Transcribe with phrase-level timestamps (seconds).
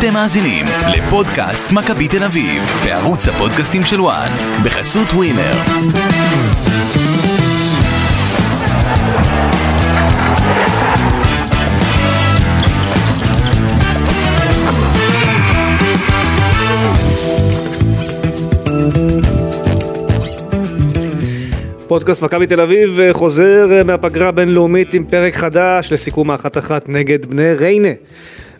[0.00, 4.30] אתם מאזינים לפודקאסט מכבי תל אביב, בערוץ הפודקאסטים של וואן,
[4.64, 5.52] בחסות ווינר.
[21.88, 26.88] פודקאסט מכבי תל אביב אה, חוזר אה, מהפגרה הבינלאומית עם פרק חדש לסיכום האחת אחת
[26.88, 27.92] נגד בני ריינה.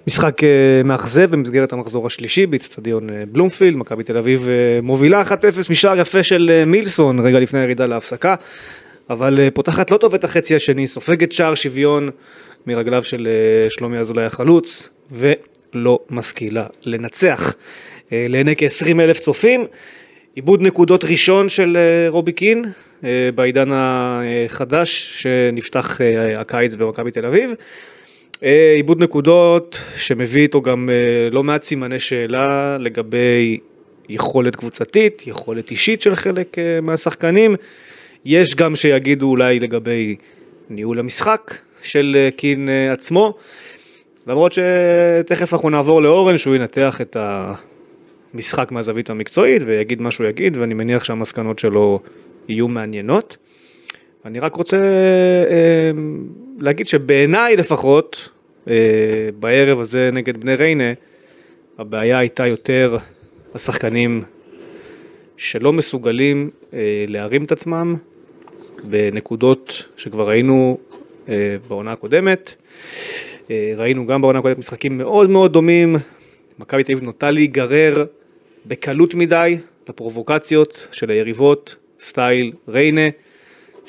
[0.07, 0.49] משחק אה,
[0.85, 4.49] מאכזב במסגרת המחזור השלישי באיצטדיון בלומפילד, מכבי תל אביב
[4.83, 5.33] מובילה 1-0
[5.71, 8.35] משער יפה של מילסון רגע לפני הירידה להפסקה,
[9.11, 12.11] אבל פותחת לא טוב את החצי השני, סופגת שער שוויון
[12.67, 13.29] מרגליו של
[13.69, 17.55] שלומי אזולאי החלוץ, ולא משכילה לנצח.
[18.13, 19.65] לעיני כ-20 אלף צופים.
[20.35, 22.65] עיבוד נקודות ראשון של רובי קין,
[23.05, 27.55] אה, בעידן החדש שנפתח אה, הקיץ במכבי תל אביב.
[28.45, 30.89] אה, עיבוד נקודות שמביא איתו גם
[31.31, 33.59] לא מעט סימני שאלה לגבי
[34.09, 37.57] יכולת קבוצתית, יכולת אישית של חלק מהשחקנים.
[38.25, 40.17] יש גם שיגידו אולי לגבי
[40.71, 43.35] ניהול המשחק של קין עצמו.
[44.27, 47.17] למרות שתכף אנחנו נעבור לאורן שהוא ינתח את
[48.35, 52.01] המשחק מהזווית המקצועית ויגיד מה שהוא יגיד ואני מניח שהמסקנות שלו
[52.49, 53.37] יהיו מעניינות.
[54.25, 55.91] אני רק רוצה אה,
[56.59, 58.29] להגיד שבעיניי לפחות,
[58.69, 58.75] אה,
[59.39, 60.93] בערב הזה נגד בני ריינה,
[61.79, 62.99] הבעיה הייתה יותר
[63.55, 64.23] השחקנים
[65.37, 67.97] שלא מסוגלים אה, להרים את עצמם
[68.85, 70.79] בנקודות שכבר ראינו
[71.29, 72.55] אה, בעונה הקודמת.
[73.51, 75.97] אה, ראינו גם בעונה הקודמת משחקים מאוד מאוד דומים.
[76.59, 78.05] מכבי תל אביב נוטה להיגרר
[78.67, 83.09] בקלות מדי לפרובוקציות של היריבות סטייל ריינה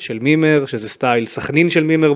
[0.01, 2.13] של מימר, שזה סטייל סכנין של מימר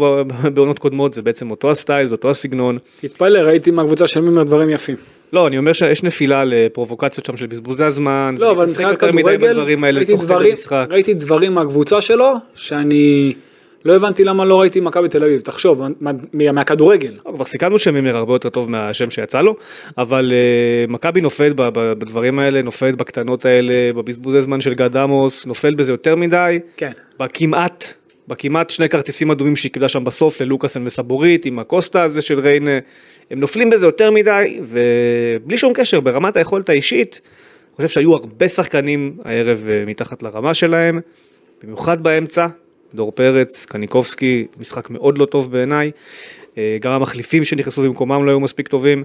[0.53, 2.77] בעונות קודמות, זה בעצם אותו הסטייל, זה אותו הסגנון.
[3.02, 4.95] תתפלא, ראיתי מהקבוצה של מימר דברים יפים.
[5.33, 10.16] לא, אני אומר שיש נפילה לפרובוקציות שם של בזבוזי הזמן, לא, אבל מבחינת כדורגל, ראיתי
[10.16, 10.55] דברים,
[10.89, 13.33] ראיתי דברים מהקבוצה שלו, שאני...
[13.86, 15.82] לא הבנתי למה לא ראיתי מכבי תל אביב, תחשוב,
[16.34, 17.14] מהכדורגל.
[17.26, 19.56] לא, כבר סיכמנו שמימר הרבה יותר טוב מהשם שיצא לו,
[19.98, 25.78] אבל uh, מכבי נופלת בדברים האלה, נופלת בקטנות האלה, בבזבוזי זמן של גד עמוס, נופלת
[25.78, 26.60] בזה יותר מדי.
[26.78, 26.92] כן.
[27.20, 27.94] בכמעט,
[28.28, 32.80] בכמעט שני כרטיסים אדומים שהיא קיבלה שם בסוף ללוקאסן וסבורית, עם הקוסטה הזה של ריינה,
[33.32, 38.50] הם נופלים בזה יותר מדי, ובלי שום קשר, ברמת היכולת האישית, אני חושב שהיו הרבה
[38.50, 41.00] שחקנים הערב אה, מתחת לרמה שלהם,
[41.64, 42.48] במיוחד באמצע.
[42.95, 45.92] דור פרץ, קניקובסקי, משחק מאוד לא טוב בעיניי.
[46.58, 49.04] אה, גם המחליפים שנכנסו במקומם לא היו מספיק טובים,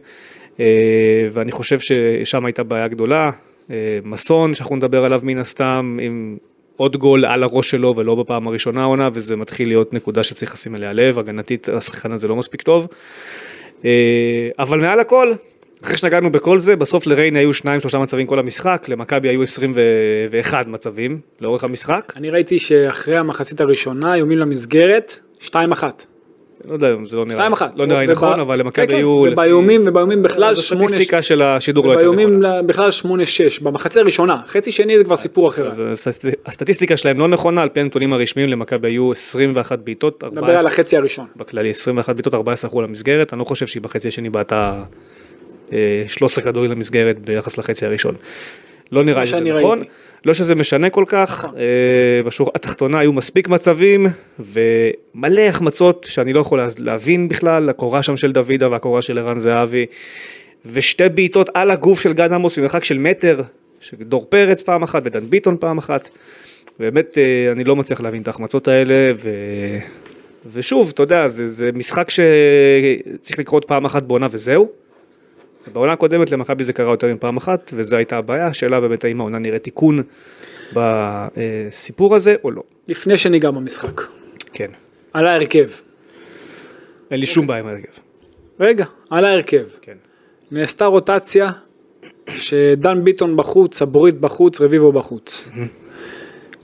[0.61, 3.31] אה, ואני חושב ששם הייתה בעיה גדולה.
[3.71, 6.37] אה, מסון, שאנחנו נדבר עליו מן הסתם, עם
[6.77, 10.75] עוד גול על הראש שלו ולא בפעם הראשונה העונה, וזה מתחיל להיות נקודה שצריך לשים
[10.75, 12.87] עליה לב, הגנתית השחקן הזה לא מספיק טוב.
[14.59, 15.33] אבל מעל הכל,
[15.85, 20.69] אחרי שנגענו בכל זה, בסוף לריינה היו שניים שלושה מצבים כל המשחק, למכבי היו 21
[20.69, 22.13] מצבים לאורך המשחק.
[22.17, 25.53] אני ראיתי שאחרי המחצית הראשונה איומים למסגרת, 2-1.
[26.69, 29.09] לא יודע אם זה לא נראה, לא נראה נכון, אבל למכבי כן, כן, היו...
[29.09, 30.55] ובאיומים, ובאיומים בכלל 8...
[30.55, 32.63] זו סטטיסטיקה של השידור לא יותר נכונה.
[32.63, 33.05] בכלל 8-6,
[33.63, 35.71] במחצית הראשונה, חצי שני זה כבר סיפור אחר.
[36.47, 40.25] הסטטיסטיקה שלהם לא נכונה, על פי הנתונים הרשמיים למכבי היו 21 בעיטות.
[40.25, 41.25] נדבר על החצי הראשון.
[41.37, 44.83] בכללי 21 בעיטות, 14 הלכו למסגרת, אני לא חושב שהיא בחצי השני בעטה
[46.07, 48.15] 13 כדורים למסגרת ביחס לחצי הראשון.
[48.93, 49.79] לא נראה לי שזה נכון,
[50.25, 51.59] לא שזה משנה כל כך, נכון.
[51.59, 54.07] אה, בשורה התחתונה היו מספיק מצבים
[54.39, 59.87] ומלא החמצות שאני לא יכול להבין בכלל, הקורה שם של דוידה והקורה של ערן זהבי
[60.67, 63.43] ושתי בעיטות על הגוף של גד עמוס במרחק של מטר,
[63.81, 66.09] של דור פרץ פעם אחת ודן ביטון פעם אחת,
[66.79, 69.31] באמת אה, אני לא מצליח להבין את ההחמצות האלה ו...
[70.53, 74.80] ושוב, אתה יודע, זה, זה משחק שצריך לקרות פעם אחת בעונה וזהו.
[75.73, 79.39] בעונה הקודמת למכבי זה קרה יותר מפעם אחת, וזו הייתה הבעיה, השאלה באמת האם העונה
[79.39, 80.03] נראית תיקון
[80.73, 82.63] בסיפור הזה או לא.
[82.89, 84.01] לפני שניגע במשחק.
[84.53, 84.71] כן.
[85.13, 85.69] על ההרכב.
[87.11, 88.01] אין לי שום בעיה עם ההרכב.
[88.61, 89.65] רגע, על ההרכב.
[89.83, 89.97] כן.
[90.51, 91.51] נעשתה רוטציה
[92.29, 95.49] שדן ביטון בחוץ, סבורית בחוץ, רביבו בחוץ.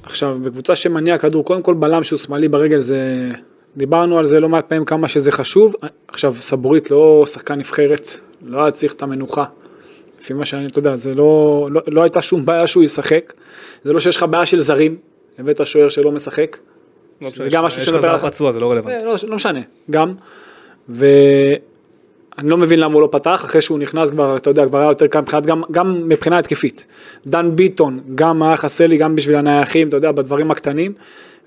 [0.02, 3.28] עכשיו, בקבוצה שמניע כדור, קודם כל בלם שהוא שמאלי ברגל זה...
[3.76, 5.74] דיברנו על זה לא מעט פעמים כמה שזה חשוב.
[6.08, 8.08] עכשיו, סבורית לא שחקן נבחרת,
[8.42, 9.44] לא היה צריך את המנוחה.
[10.20, 13.32] לפי מה שאני, אתה יודע, זה לא, לא, לא הייתה שום בעיה שהוא ישחק.
[13.84, 14.96] זה לא שיש לך בעיה של זרים,
[15.38, 16.56] הבאת שוער שלא משחק.
[17.20, 18.30] לא גם משהו שנדבר עליו.
[18.30, 19.04] פצוע, זה לא רלוונטי.
[19.04, 20.14] לא, לא משנה, גם.
[20.88, 21.58] ואני
[22.42, 25.06] לא מבין למה הוא לא פתח, אחרי שהוא נכנס כבר, אתה יודע, כבר היה יותר
[25.06, 26.86] קל מבחינת, גם, גם מבחינה התקפית.
[27.26, 30.92] דן ביטון, גם היה חסר לי, גם בשביל הנייחים, אתה יודע, בדברים הקטנים.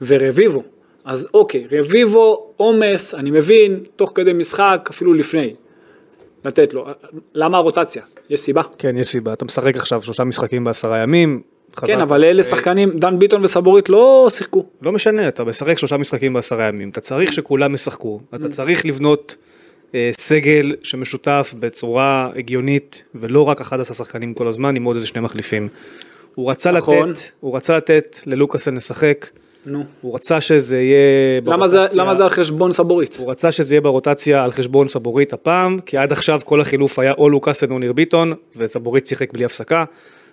[0.01, 0.63] ורביבו,
[1.09, 5.53] אז אוקיי, רביבו, עומס, אני מבין, תוך כדי משחק, אפילו לפני.
[6.45, 6.87] לתת לו.
[7.33, 8.03] למה הרוטציה?
[8.29, 8.61] יש סיבה.
[8.77, 9.33] כן, יש סיבה.
[9.33, 11.41] אתה משחק עכשיו שלושה משחקים בעשרה ימים.
[11.71, 14.65] כן, חזרת- אבל אלה אה, שחקנים, דן ביטון וסבורית לא שיחקו.
[14.81, 19.35] לא משנה, אתה משחק שלושה משחקים בעשרה ימים, אתה צריך שכולם ישחקו, אתה צריך לבנות
[19.95, 25.21] אה, סגל שמשותף בצורה הגיונית, ולא רק 11 שחקנים כל הזמן עם עוד איזה שני
[25.21, 25.67] מחליפים.
[26.35, 27.09] הוא רצה נכון.
[27.09, 29.27] לתת, הוא רצה לתת ללוקאסן לשחק,
[29.65, 29.83] נו.
[30.01, 32.03] הוא רצה שזה יהיה למה זה, ברוטציה.
[32.03, 33.15] למה זה על חשבון סבורית?
[33.19, 37.11] הוא רצה שזה יהיה ברוטציה על חשבון סבורית הפעם, כי עד עכשיו כל החילוף היה
[37.11, 39.83] או לוקאסן או ניר ביטון, וסבורית שיחק בלי הפסקה.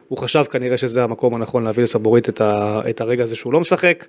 [0.08, 3.60] הוא חשב כנראה שזה המקום הנכון להביא לסבורית את, ה, את הרגע הזה שהוא לא
[3.60, 4.04] משחק.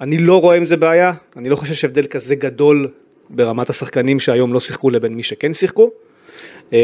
[0.00, 2.88] אני לא רואה עם זה בעיה, אני לא חושב שהבדל כזה גדול
[3.30, 5.90] ברמת השחקנים שהיום לא שיחקו לבין מי שכן שיחקו.
[6.72, 6.78] אה,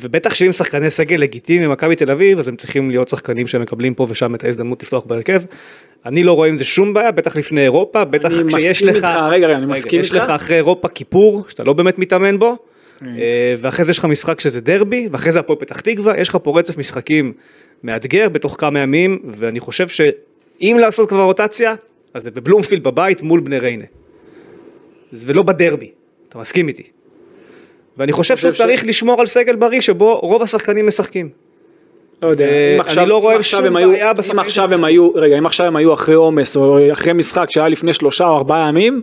[0.00, 4.06] ובטח שאם שחקני סגל לגיטימי ממכבי תל אביב, אז הם צריכים להיות שחקנים שמקבלים פה
[4.10, 5.42] ושם את ההזדמנות לפתוח בהרכב.
[6.06, 8.96] אני לא רואה עם זה שום בעיה, בטח לפני אירופה, בטח כשיש לך...
[8.96, 10.24] איתך, רגע, רגע, אני מסכים יש איתך.
[10.24, 12.56] לך אחרי אירופה כיפור, שאתה לא באמת מתאמן בו,
[13.02, 16.38] אה, ואחרי זה יש לך משחק שזה דרבי, ואחרי זה הפועל פתח תקווה, יש לך
[16.42, 17.32] פה רצף משחקים
[17.82, 21.74] מאתגר בתוך כמה ימים, ואני חושב שאם לעשות כבר רוטציה,
[22.14, 23.84] אז זה בבלומפילד בבית מול בני ריינה.
[25.12, 25.90] זה ולא בדרבי,
[26.28, 26.82] אתה מסכים איתי.
[27.96, 31.28] ואני חושב שהוא צריך לשמור על סגל בריא שבו רוב השחקנים משחקים.
[32.22, 34.84] לא יודע, אה, אני לא רואה אם עכשיו שום היו, בעיה אם עכשיו הם.
[34.84, 38.36] היו, רגע, אם עכשיו הם היו אחרי עומס או אחרי משחק שהיה לפני שלושה או
[38.36, 39.02] ארבעה ימים,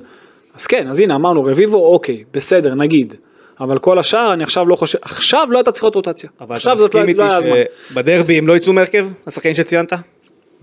[0.56, 3.14] אז כן, אז הנה אמרנו רביבו, אוקיי, בסדר, נגיד.
[3.60, 6.30] אבל כל השאר אני עכשיו לא חושב, עכשיו לא הייתה צריכה להיות רוטציה.
[6.42, 7.52] אבל אתה לא מסכים לא איתי.
[7.92, 9.94] שבדרבי הם לא יצאו מהרכב, השחקנים שציינת?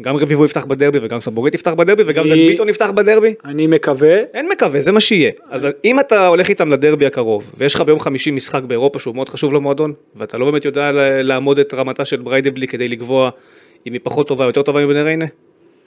[0.02, 3.34] גם רביבו יפתח בדרבי וגם סבורית יפתח בדרבי וגם דן ביטון יפתח בדרבי?
[3.44, 5.30] אני מקווה, אין מקווה, זה מה שיהיה.
[5.50, 9.28] אז אם אתה הולך איתם לדרבי הקרוב, ויש לך ביום חמישי משחק באירופה שהוא מאוד
[9.28, 10.90] חשוב למועדון, ואתה לא באמת יודע
[11.22, 13.30] לעמוד את רמתה של בריידבלי כדי לקבוע
[13.86, 15.26] אם היא פחות טובה או יותר טובה מבני ריינה,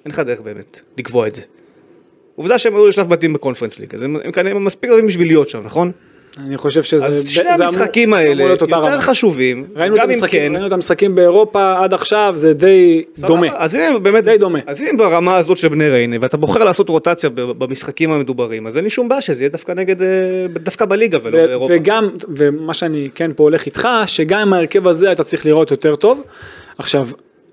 [0.06, 1.42] אין לך דרך באמת לקבוע את זה.
[2.36, 5.50] עובדה שהם היו לשלב בתים בקונפרנס ליג, אז הם, הם כנראה מספיק טובים בשביל להיות
[5.50, 5.92] שם, נכון?
[6.40, 9.00] אני חושב שזה אז זה שני אמור- המשחקים אמור האלה יותר.
[9.00, 13.04] חשובים, ראינו את גם אם המשחקים, כן, ראינו את המשחקים באירופה עד עכשיו, זה די
[13.20, 13.48] דומה.
[13.58, 14.60] אז אם באמת, די דומה.
[14.68, 18.84] אז אם ברמה הזאת של בני ריינה, ואתה בוחר לעשות רוטציה במשחקים המדוברים, אז אין
[18.84, 20.08] לי שום בעיה שזה יהיה דווקא נגד, אה,
[20.54, 21.74] דווקא בליגה ולא באירופה.
[21.74, 25.96] וגם, ומה שאני כן פה הולך איתך, שגם עם ההרכב הזה אתה צריך לראות יותר
[25.96, 26.22] טוב.
[26.78, 27.08] עכשיו,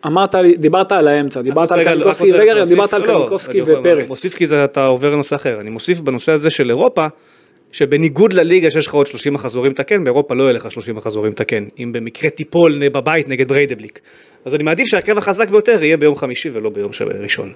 [0.07, 4.09] אמרת לי, דיברת על האמצע, דיברת על קניקובסקי, רגע, דיברת על קניקובסקי ופרץ.
[4.09, 7.07] מוסיף כי זה, אתה עובר לנושא אחר, אני מוסיף בנושא הזה של אירופה,
[7.73, 11.65] שבניגוד לליגה שיש לך עוד 30 מחזורים לתקן, באירופה לא יהיה לך 30 מחזורים לתקן,
[11.79, 14.01] אם במקרה תיפול בבית נגד בריידבליק.
[14.45, 16.91] אז אני מעדיף שההרכב החזק ביותר יהיה ביום חמישי ולא ביום
[17.23, 17.53] ראשון.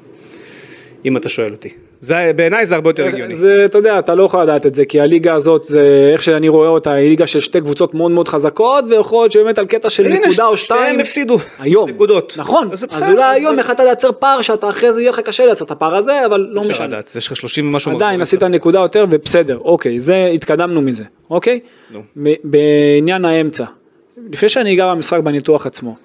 [1.06, 1.68] אם אתה שואל אותי.
[2.00, 3.34] זה, בעיניי זה הרבה יותר הגיוני.
[3.34, 6.48] זה, אתה יודע, אתה לא יכול לדעת את זה, כי הליגה הזאת, זה, איך שאני
[6.48, 9.90] רואה אותה, היא ליגה של שתי קבוצות מאוד מאוד חזקות, ויכול להיות שבאמת על קטע
[9.90, 12.34] של נקודה או שתיהם שתיים, הפסידו היום, נקודות.
[12.38, 15.46] נכון, אז אז אולי היום זה- יכלת לייצר פער שאתה אחרי זה יהיה לך קשה
[15.46, 16.86] לייצר את הפער הזה, אבל לא משנה.
[16.86, 18.20] לדעת, יש לך 30 ומשהו עדיין.
[18.20, 21.60] עשית נקודה יותר ובסדר, אוקיי, זה, התקדמנו מזה, אוקיי?
[21.90, 22.02] נו.
[22.44, 23.64] בעניין האמצע,
[24.32, 25.96] לפני שאני אגע במשחק בניתוח עצמו,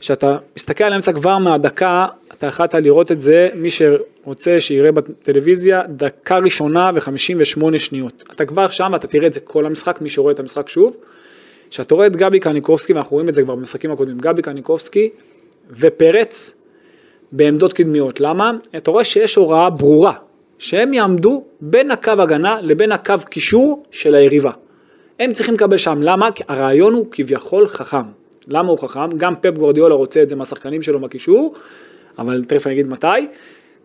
[0.00, 5.82] כשאתה מסתכל על האמצע כבר מהדקה, אתה יכולת לראות את זה, מי שרוצה שיראה בטלוויזיה,
[5.88, 8.24] דקה ראשונה ו-58 שניות.
[8.32, 10.96] אתה כבר שם, אתה תראה את זה כל המשחק, מי שרואה את המשחק שוב.
[11.70, 15.10] כשאתה רואה את גבי קניקובסקי, ואנחנו רואים את זה כבר במשחקים הקודמים, גבי קניקובסקי
[15.70, 16.54] ופרץ
[17.32, 18.20] בעמדות קדמיות.
[18.20, 18.52] למה?
[18.76, 20.12] אתה רואה שיש הוראה ברורה,
[20.58, 24.50] שהם יעמדו בין הקו הגנה לבין הקו קישור של היריבה.
[25.20, 26.32] הם צריכים לקבל שם, למה?
[26.32, 28.25] כי הרעיון הוא כביכול חכם.
[28.48, 29.10] למה הוא חכם?
[29.16, 31.54] גם פפ גורדיאלה רוצה את זה מהשחקנים שלו בקישור,
[32.18, 33.06] אבל תכף אני אגיד מתי,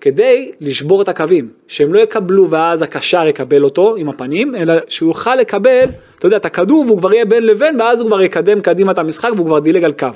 [0.01, 5.09] כדי לשבור את הקווים, שהם לא יקבלו ואז הקשר יקבל אותו עם הפנים, אלא שהוא
[5.09, 5.85] יוכל לקבל,
[6.19, 8.97] אתה יודע, את הכדור והוא כבר יהיה בין לבין, ואז הוא כבר יקדם קדימה את
[8.97, 10.07] המשחק והוא כבר דילג על קו.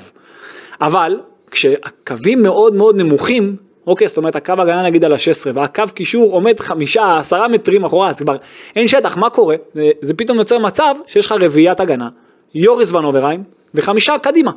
[0.80, 6.32] אבל כשהקווים מאוד מאוד נמוכים, אוקיי, זאת אומרת הקו הגנה נגיד על ה-16 והקו קישור
[6.32, 8.36] עומד חמישה, עשרה מטרים אחורה, אז כבר
[8.76, 9.56] אין שטח, מה קורה?
[9.74, 12.08] זה, זה פתאום יוצר מצב שיש לך רביעיית הגנה,
[12.54, 13.42] יוריס ונוברהיים
[13.76, 14.50] וחמישה קדימה,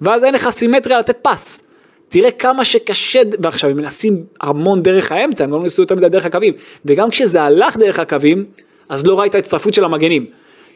[0.00, 1.62] ואז אין לך סימטריה לתת פס.
[2.08, 6.26] תראה כמה שקשה, ועכשיו הם מנסים המון דרך האמצע, הם לא ניסו יותר מדי דרך
[6.26, 6.54] הקווים,
[6.84, 8.44] וגם כשזה הלך דרך הקווים,
[8.88, 10.26] אז לא ראית הצטרפות של המגנים.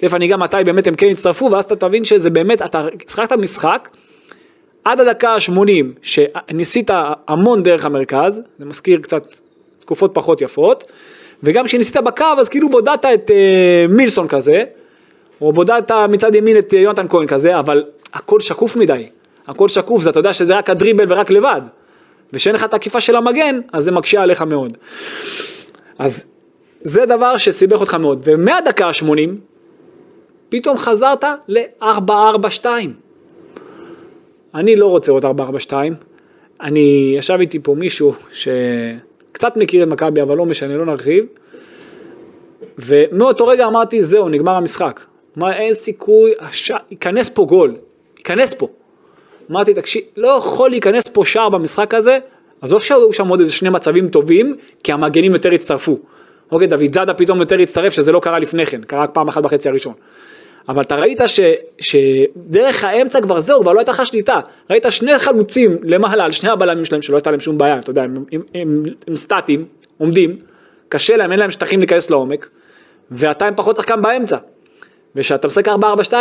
[0.00, 3.32] תכף אני אגע מתי באמת הם כן הצטרפו, ואז אתה תבין שזה באמת, אתה שיחקת
[3.32, 3.88] משחק,
[4.84, 5.70] עד הדקה ה-80
[6.02, 6.90] שניסית
[7.28, 9.26] המון דרך המרכז, זה מזכיר קצת
[9.80, 10.92] תקופות פחות יפות,
[11.42, 14.64] וגם כשניסית בקו אז כאילו בודדת את אה, מילסון כזה,
[15.40, 19.08] או בודדת מצד ימין את יונתן כהן כזה, אבל הכל שקוף מדי,
[19.46, 21.60] הכל שקוף, זה אתה יודע שזה רק הדריבל ורק לבד,
[22.32, 24.76] ושאין לך את העקיפה של המגן, אז זה מקשה עליך מאוד.
[25.98, 26.26] אז
[26.80, 29.30] זה דבר שסיבך אותך מאוד, ומהדקה ה-80,
[30.48, 32.66] פתאום חזרת ל-4-4-2.
[34.54, 35.94] אני לא רוצה לראות 442.
[36.60, 41.24] אני, ישב איתי פה מישהו שקצת מכיר את מכבי, אבל לא משנה, לא נרחיב.
[42.78, 45.00] ומאותו רגע אמרתי, זהו, נגמר המשחק.
[45.38, 46.72] מה, אין סיכוי, הש...
[46.90, 47.74] ייכנס פה גול,
[48.18, 48.68] ייכנס פה.
[49.50, 52.18] אמרתי, תקשיב, לא יכול להיכנס פה שער במשחק הזה,
[52.60, 55.98] עזוב שהיו שם עוד איזה שני מצבים טובים, כי המגנים יותר הצטרפו.
[56.52, 59.42] אוקיי, דוד זאדה פתאום יותר הצטרף, שזה לא קרה לפני כן, קרה רק פעם אחת
[59.42, 59.92] בחצי הראשון.
[60.68, 61.40] אבל אתה ראית ש,
[61.80, 64.40] שדרך האמצע כבר זהו, כבר לא הייתה לך שליטה.
[64.70, 68.02] ראית שני חלוצים למעלה על שני הבלמים שלהם, שלא הייתה להם שום בעיה, אתה יודע,
[68.02, 69.64] הם, הם, הם, הם סטטים,
[69.98, 70.38] עומדים,
[70.88, 72.48] קשה להם, אין להם שטחים להיכנס לעומק,
[73.10, 74.36] ואתה עם פחות שחקן באמצע.
[75.18, 75.72] וכשאתה משחק 4-4-2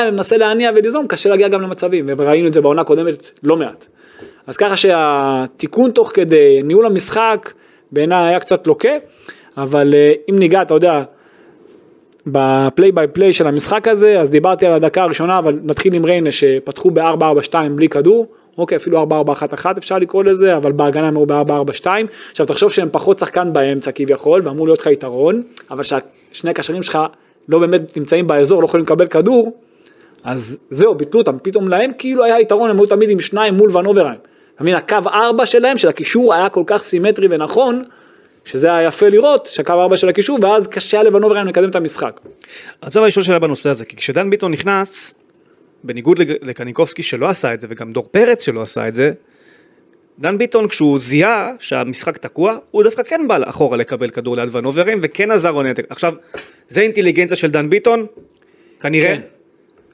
[0.10, 3.88] ומנסה להניע וליזום, קשה להגיע גם למצבים, וראינו את זה בעונה הקודמת לא מעט.
[4.48, 7.51] אז ככה שהתיקון תוך כדי ניהול המשחק
[7.92, 8.89] בעיניי היה קצת לוקה,
[9.58, 11.04] אבל אה, אם ניגע, אתה יודע,
[12.27, 16.32] בפליי ביי פליי של המשחק הזה, אז דיברתי על הדקה הראשונה, אבל נתחיל עם ריינה
[16.32, 18.27] שפתחו ב-4-4-2 בלי כדור,
[18.58, 21.88] אוקיי, אפילו 4-4-1-1 אפשר לקרוא לזה, אבל בהגנה הם היו ב-4-4-2.
[22.32, 27.00] עכשיו תחשוב שהם פחות שחקן באמצע כביכול, ואמור להיות לך יתרון, אבל ששני הקשרים שלך
[27.50, 29.58] לא באמת נמצאים באזור, לא יכולים לקבל כדור,
[30.24, 33.77] אז זהו, ביטלו אותם, פתאום להם כאילו היה יתרון, הם היו תמיד עם שניים מול
[33.77, 34.20] ונוברהיים.
[34.56, 37.84] אתה מבין, הקו 4 שלהם, של הקישור, היה כל כך סימטרי ונכון,
[38.46, 42.20] שזה היה יפה לראות, שהקו 4 של הקישור, ואז קשה היה לוונוברהיים לקדם את המשחק.
[42.84, 45.16] רציתי לשאול שאלה בנושא הזה, כי כשדן ביטון נכנס,
[45.84, 49.12] בניגוד לקניקובסקי שלא עשה את זה, וגם דור פרץ שלא עשה את זה,
[50.19, 55.00] דן ביטון כשהוא זיהה שהמשחק תקוע, הוא דווקא כן בא אחורה לקבל כדור ליד ונוברים,
[55.03, 55.86] וכן עזר נתק.
[55.89, 56.13] עכשיו,
[56.67, 58.05] זה אינטליגנציה של דן ביטון?
[58.79, 59.15] כנראה.
[59.15, 59.21] כן.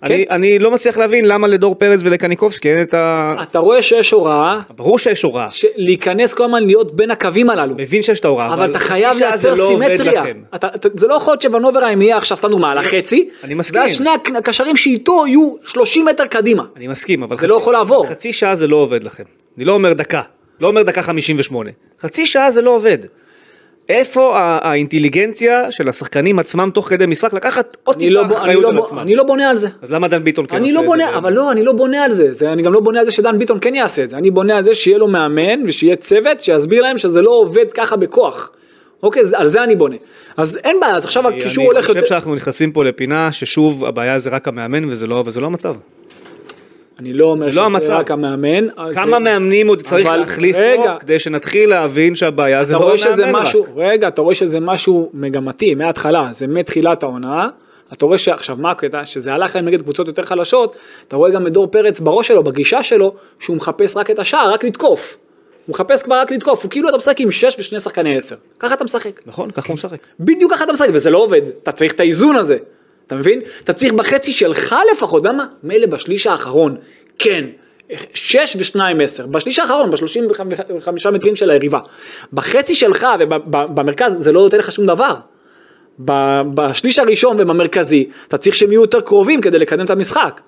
[0.04, 3.36] אני, אני לא מצליח להבין למה לדור פרץ ולקניקובסקי אין את ה...
[3.42, 7.76] אתה רואה שיש הוראה, ברור שיש הוראה, ש- להיכנס כל הזמן להיות בין הקווים הללו.
[7.78, 10.24] מבין שיש את ההוראה, אבל אתה חצי חייב לייצר לא סימטריה.
[10.56, 13.82] אתה, אתה, זה לא יכול להיות שוונוברהיים יהיה עכשיו סתם דוגמא על החצי, אני מסכים.
[13.82, 16.64] ואז שני הק- הקשרים שאיתו יהיו 30 מטר קדימה.
[16.76, 18.08] אני מסכים, אבל זה לא יכול לעבור.
[18.10, 19.24] חצי שעה זה לא עובד לכם.
[19.58, 20.22] אני לא אומר דקה,
[20.60, 21.70] לא אומר דקה 58.
[22.02, 22.98] חצי שעה זה לא עובד.
[23.90, 28.64] איפה האינטליגנציה של השחקנים עצמם תוך כדי משחק לקחת עוד אני טיפה לא, אני, אחריות
[28.64, 29.00] לא, על עצמם?
[29.00, 29.68] אני לא בונה על זה.
[29.82, 31.18] אז למה דן ביטון כן אני עושה לא את זה?
[31.18, 32.34] אבל לא, אני לא בונה על זה.
[32.34, 32.52] זה.
[32.52, 34.18] אני גם לא בונה על זה שדן ביטון כן יעשה את זה.
[34.18, 37.96] אני בונה על זה שיהיה לו מאמן ושיהיה צוות שיסביר להם שזה לא עובד ככה
[37.96, 38.52] בכוח.
[39.04, 39.96] אוקיי, על זה אני בונה.
[40.38, 42.08] אז אין בעיה, אז עכשיו הקישור אני הולך חושב יותר...
[42.08, 45.76] שאנחנו נכנסים פה לפינה ששוב הבעיה זה רק המאמן וזה לא, וזה לא המצב.
[47.00, 47.92] אני לא אומר זה שזה לא המצב.
[47.92, 48.68] רק המאמן.
[48.94, 50.94] כמה זה- מאמנים עוד צריך אבל להחליף רגע.
[50.94, 53.42] פה כדי שנתחיל להבין שהבעיה זה לא המאמן רק.
[53.42, 57.50] משהו, רגע, אתה רואה שזה משהו מגמתי מההתחלה, זה מתחילת העונה.
[57.94, 60.76] אתה רואה שעכשיו מה הקטע, שזה הלך להם נגד קבוצות יותר חלשות,
[61.08, 64.52] אתה רואה גם את דור פרץ בראש שלו, בגישה שלו, שהוא מחפש רק את השער,
[64.54, 65.18] רק לתקוף.
[65.66, 68.36] הוא מחפש כבר רק לתקוף, הוא כאילו אתה משחק עם 6 ושני שחקני 10.
[68.60, 69.22] ככה אתה משחק.
[69.26, 69.98] נכון, ככה הוא משחק.
[70.20, 72.58] בדיוק ככה אתה משחק, וזה לא עובד, אתה צריך את האיזון הזה,
[73.08, 73.42] אתה מבין?
[73.64, 75.46] אתה צריך בחצי שלך לפחות, למה?
[75.64, 76.76] מילא בשליש האחרון,
[77.20, 77.46] כן,
[78.14, 81.80] 6 ו-2 10, בשליש האחרון, ב-35 מטרים של היריבה.
[82.34, 85.16] בחצי שלך ובמרכז זה לא נותן לך שום דבר.
[86.56, 90.42] בשליש הראשון ובמרכזי, אתה צריך שהם יהיו יותר קרובים כדי לקדם את המשחק,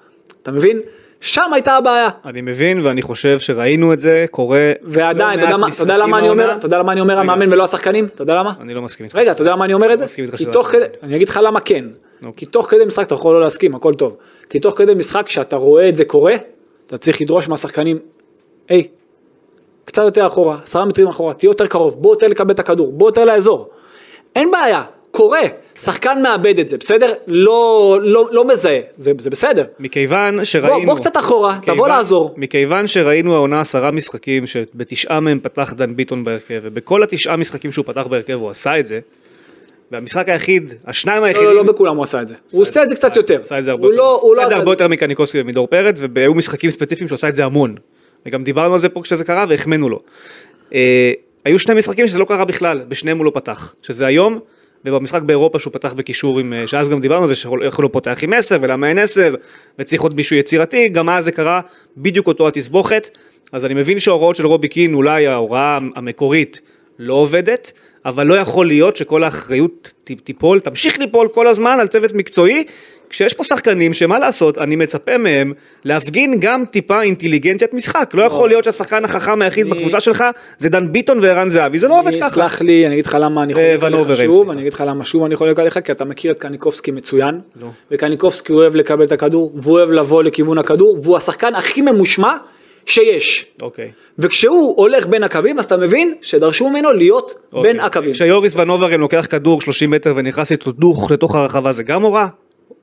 [0.44, 0.82] אתה מבין?
[1.22, 2.10] שם הייתה הבעיה.
[2.25, 6.55] אני מבין ואני חושב שראינו את זה קורה ועדיין, לא אתה יודע למה אני אומר.
[6.55, 7.19] אתה יודע למה אני אומר.
[7.19, 8.05] המאמן ולא השחקנים?
[8.05, 8.53] אתה יודע למה?
[8.62, 9.15] אני לא מסכים איתך.
[9.15, 10.05] רגע, אתה יודע למה אני אומר את זה?
[11.03, 11.86] אני אגיד לך למה כן.
[12.17, 12.31] אוקיי.
[12.38, 14.17] כי תוך כדי משחק אתה יכול לא להסכים, הכל טוב.
[14.50, 16.34] כי תוך כדי משחק, כשאתה רואה את זה קורה,
[16.88, 18.00] אתה צריך לדרוש מהשחקנים,
[18.69, 18.88] היי,
[19.86, 23.07] קצת יותר אחורה, עשרה מטרים אחורה, תהיה יותר קרוב, בוא יותר לקבל את הכדור, בוא
[23.07, 23.69] יותר לאזור.
[24.36, 24.84] אין בעיה,
[25.15, 25.39] קורה,
[25.75, 27.13] שחקן מאבד את זה, בסדר?
[27.27, 29.63] לא, לא, לא מזהה, זה, זה בסדר.
[29.79, 30.75] מכיוון שראינו...
[30.75, 32.34] בוא, בוא קצת אחורה, תבוא מכיוון- לעזור.
[32.38, 37.86] מכיוון שראינו העונה עשרה משחקים שבתשעה מהם פתח דן ביטון בהרכב ובכל התשעה משחקים שהוא
[37.86, 39.00] פתח בהרכב הוא עשה את זה.
[39.91, 41.50] והמשחק היחיד, השניים לא, היחידים...
[41.50, 42.36] לא, לא בכולם הוא עשה את זה.
[42.51, 43.39] הוא עושה את זה קצת יותר.
[43.39, 43.98] עשה את זה הרבה יותר.
[43.98, 47.15] לא, הוא לא עשה את זה הרבה יותר מקניקוסקי ומדור פרץ והיו משחקים ספציפיים שהוא
[47.15, 47.75] עשה את זה המון.
[48.25, 50.00] וגם דיברנו על זה פה כשזה קרה והחמאנו לו.
[50.74, 51.12] אה,
[51.45, 53.75] היו שני משחקים שזה לא קרה בכלל, בשניהם הוא לא פתח.
[53.81, 54.39] שזה היום,
[54.86, 57.89] ובמשחק באירופה שהוא פתח בקישור עם, אה, שאז גם דיברנו על זה שאיך הוא לא
[57.92, 59.36] פותח עם 10 ולמה אין 10
[59.80, 61.62] וצריך עוד מישהו יצירתי, גם אז זה קרה
[61.98, 63.18] בדיוק אותו התסבוכת.
[63.51, 66.62] אז אני מבין שההוראות של רובי קין, אולי ההוראה המקורית
[67.00, 67.72] לא עובדת,
[68.06, 72.63] אבל לא יכול להיות שכל האחריות תיפול, תמשיך ליפול כל הזמן על צוות מקצועי,
[73.10, 75.54] כשיש פה שחקנים שמה לעשות, אני מצפה מהם
[75.86, 78.12] להפגין גם טיפה אינטליגנציית משחק.
[78.14, 80.24] לא יכול להיות שהשחקן החכם היחיד בקבוצה שלך
[80.58, 82.30] זה דן ביטון וערן זהבי, זה לא עובד ככה.
[82.30, 84.50] סלח לי, אני אגיד לך למה אני חולק עליך שוב.
[84.50, 87.68] אני אגיד לך למה שוב אני חולק עליך, כי אתה מכיר את קניקובסקי מצוין, לא.
[87.92, 92.36] וקניקובסקי אוהב לקבל את הכדור, והוא אוהב לבוא לכיוון הכדור, והוא השחקן הכי ממושמע
[92.86, 93.46] שיש.
[93.62, 93.92] אוקיי.
[94.20, 97.80] וכשהוא הולך בין הקווים, אז אתה מבין שדרשו ממנו להיות בין אוקיי.
[97.80, 98.14] הקווים.
[98.14, 102.28] כשיוריס ונוברם לוקח כדור 30 מטר ונכנס איתו דוך לתוך הרחבה זה גם הוראה?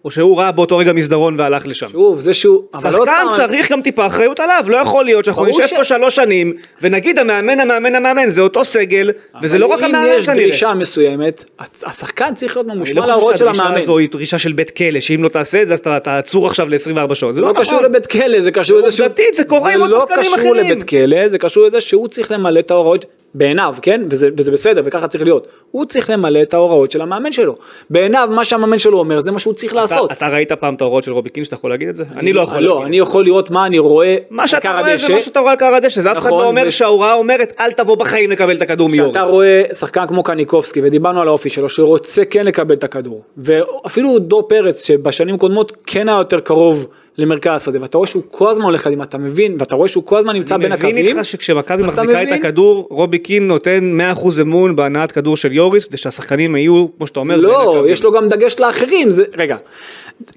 [0.04, 1.88] או שהוא ראה באותו רגע מסדרון והלך לשם?
[1.88, 2.62] שוב, זה שהוא...
[2.82, 6.52] שחקן צריך גם טיפה אחריות עליו, לא יכול להיות שאנחנו נשב ש- פה שלוש שנים,
[6.82, 9.10] ונגיד המאמן, המאמן, המאמן, זה אותו סגל,
[9.42, 10.44] וזה לא רק המאמן אם יש כנראה.
[10.46, 11.44] דרישה מסוימת,
[11.84, 13.82] השחקן צריך להיות אני ממושמע לא להוראות חושב של שהדרישה המאמן.
[13.82, 16.68] הזו היא דרישה של בית כלא, שאם לא תעשה את זה אז אתה עצור עכשיו
[16.68, 17.84] ל-24 שעות, זה לא לא קשור נכון.
[17.84, 19.04] לבית כלא, זה קשור לזה שהוא...
[19.06, 20.56] עובדתית, זה קורה עם עוד שחקנים זה לא קשור אחרים.
[20.56, 24.02] לבית כלא, זה קשור לזה שהוא צריך למלא את ההוראות, בעיניו, כן?
[24.10, 25.46] וזה, וזה בסדר, וככה צריך להיות.
[25.70, 27.56] הוא צריך למלא את ההוראות של המאמן שלו.
[27.90, 30.04] בעיניו, מה שהמאמן שלו אומר, זה מה שהוא צריך לעשות.
[30.12, 32.04] אתה- אתה ראית פעם את ההוראות של רובי קין שאתה יכול להגיד את זה?
[32.16, 32.86] אני לא יכול לא, להגיד.
[32.86, 34.96] אני יכול לראות מה אני רואה מה שאתה רואה.
[34.96, 37.12] זה מה שאתה רואה על קר הדשא, זה אף אחד נכון, לא אומר ו- שההוראה
[37.14, 39.12] אומרת אל תבוא בחיים לקבל את הכדור מיוריס.
[39.16, 44.18] כשאתה רואה שחקן כמו קניקובסקי, ודיברנו על האופי שלו, שרוצה כן לקבל את הכדור, ואפילו
[44.18, 46.86] דור פרץ, שבשנים קודמות כן היה יותר קרוב
[47.18, 50.16] למרכז השדה, ואתה רואה שהוא כל הזמן הולך קדימה, אתה מבין, ואתה רואה שהוא כל
[50.18, 52.28] הזמן נמצא בין אני מבין הקווים, איתך שכשמכבי מחזיקה את?
[52.32, 57.20] הכדור, רובי קין נותן 100% אמון בהנעת כדור של יוריס, כדי שהשחקנים יהיו, כמו שאתה
[57.20, 57.92] אומר, לא, הקווים.
[57.92, 59.56] יש לו גם דגש לאחרים, זה, רגע,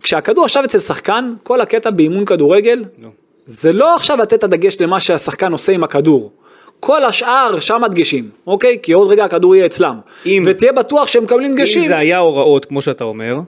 [0.04, 3.10] כשהכדור עכשיו אצל שחקן, כל הקטע באימון כדורגל, לא.
[3.46, 6.32] זה לא עכשיו לתת את הדגש למה שהשחקן עושה עם הכדור.
[6.80, 8.78] כל השאר שם הדגשים, אוקיי?
[8.84, 9.96] כי עוד רגע הכדור יהיה אצלם.
[10.26, 11.82] אם- ותהיה בטוח שהם מקבלים דגשים.
[11.82, 13.40] אם זה היה הוראות, כמו שאתה אומר,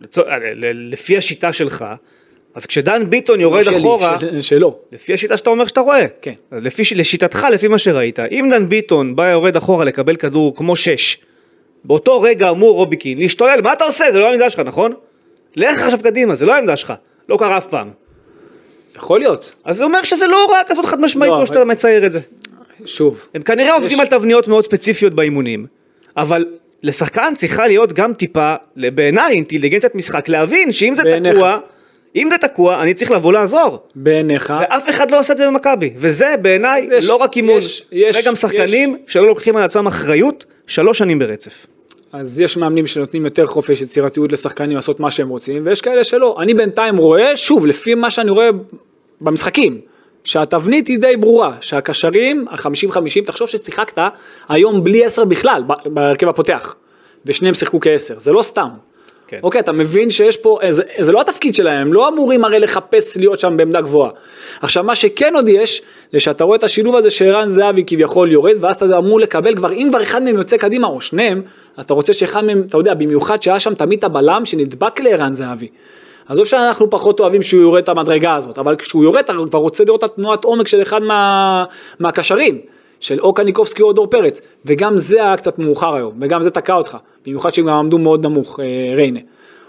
[0.00, 0.22] לצו-
[0.56, 1.84] ל- לפי השיטה שלך,
[2.56, 4.76] אז כשדן ביטון יורד שלי, אחורה, של- שלו.
[4.92, 6.32] לפי השיטה שאתה אומר שאתה רואה, כן.
[6.52, 11.18] לפי, לשיטתך, לפי מה שראית, אם דן ביטון בא יורד אחורה לקבל כדור כמו שש,
[11.84, 14.04] באותו רגע אמור רובי קין להשתולל, מה אתה עושה?
[14.12, 14.92] זה לא העמדה שלך, נכון?
[15.56, 16.92] לך עכשיו קדימה, זה לא העמדה שלך,
[17.28, 17.90] לא קרה אף פעם.
[18.96, 19.54] יכול להיות.
[19.64, 22.12] אז זה אומר שזה לא הוראה כזאת חד משמעית לא, כמו אבל- שאתה מצייר את
[22.12, 22.20] זה.
[22.84, 25.66] שוב, הם כנראה עובדים על תבניות מאוד ספציפיות באימונים,
[26.16, 26.44] אבל
[26.82, 31.34] לשחקן צריכה להיות גם טיפה, בעיניי, אינטליגנציית משחק, להבין שאם זה בעיניך.
[31.36, 31.58] תקוע,
[32.16, 33.78] אם זה תקוע, אני צריך לבוא לעזור.
[33.94, 37.82] בעיניך, ואף אחד לא עושה את זה במכבי, וזה בעיניי יש- לא רק אימון, יש-
[37.92, 41.66] יש- וגם שחקנים שלא לוקחים על עצמם אחריות שלוש שנים ברצף.
[42.12, 46.36] אז יש מאמנים שנותנים יותר חופש יצירתיות לשחקנים לעשות מה שהם רוצים, ויש כאלה שלא.
[46.40, 48.48] אני בינתיים רואה, שוב, לפי מה שאני רואה
[49.20, 49.80] במשחקים,
[50.24, 53.98] שהתבנית היא די ברורה, שהקשרים, ה-50-50, תחשוב ששיחקת
[54.48, 56.74] היום בלי 10 בכלל, בהרכב הפותח,
[57.26, 58.68] ושניהם שיחקו כ-10, זה לא סתם.
[59.28, 59.38] כן.
[59.42, 63.16] אוקיי, אתה מבין שיש פה, זה, זה לא התפקיד שלהם, הם לא אמורים הרי לחפש
[63.16, 64.10] להיות שם בעמדה גבוהה.
[64.60, 68.56] עכשיו, מה שכן עוד יש, זה שאתה רואה את השילוב הזה שערן זהבי כביכול יורד,
[68.60, 71.42] ואז אתה אמור לקבל כבר, אם כבר אחד מהם יוצא קדימה, או שניהם,
[71.76, 75.68] אז אתה רוצה שאחד מהם, אתה יודע, במיוחד שהיה שם תמיד הבלם שנדבק לערן זהבי.
[76.28, 79.84] עזוב שאנחנו פחות אוהבים שהוא יורד את המדרגה הזאת, אבל כשהוא יורד אתה כבר רוצה
[79.84, 81.64] לראות את התנועת עומק של אחד מה,
[82.00, 82.60] מהקשרים,
[83.00, 86.74] של או קניקובסקי או דור פרץ, וגם זה היה קצת מאוחר היום, וגם זה תקע
[86.74, 86.96] אותך,
[87.26, 89.20] במיוחד שהם גם עמדו מאוד נמוך, אה, ריינה.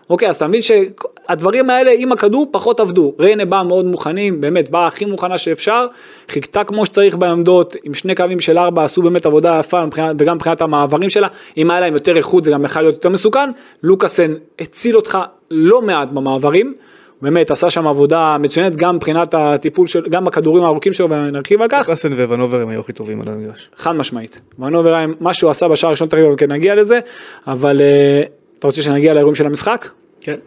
[0.10, 3.14] אוקיי, אז אתה מבין שהדברים האלה עם הכדור פחות עבדו.
[3.20, 5.88] ריינה באה מאוד מוכנים, באמת, באה הכי מוכנה שאפשר,
[6.30, 9.84] חיכתה כמו שצריך בעמדות, עם שני קווים של ארבע, עשו באמת עבודה יפה,
[10.18, 13.50] וגם מבחינת המעברים שלה, אם היה להם יותר איכות זה גם יכול להיות יותר מסוכן.
[13.84, 15.18] לוקאסן הציל אותך
[15.52, 16.74] לא מעט במעברים,
[17.22, 21.68] באמת עשה שם עבודה מצוינת, גם מבחינת הטיפול של, גם בכדורים הארוכים שלו, ונרחיב על
[21.70, 21.86] כך.
[21.86, 23.70] קלאסן וונובר הם היו הכי טובים על המגרש.
[23.76, 24.40] חד משמעית.
[24.60, 27.00] ונובר היה מה שהוא עשה בשער הראשון, תכף כן נגיע לזה,
[27.48, 28.24] אבל אה,
[28.60, 29.90] אתה רוצה שנגיע לאירועים של המשחק?
[30.22, 30.38] כן.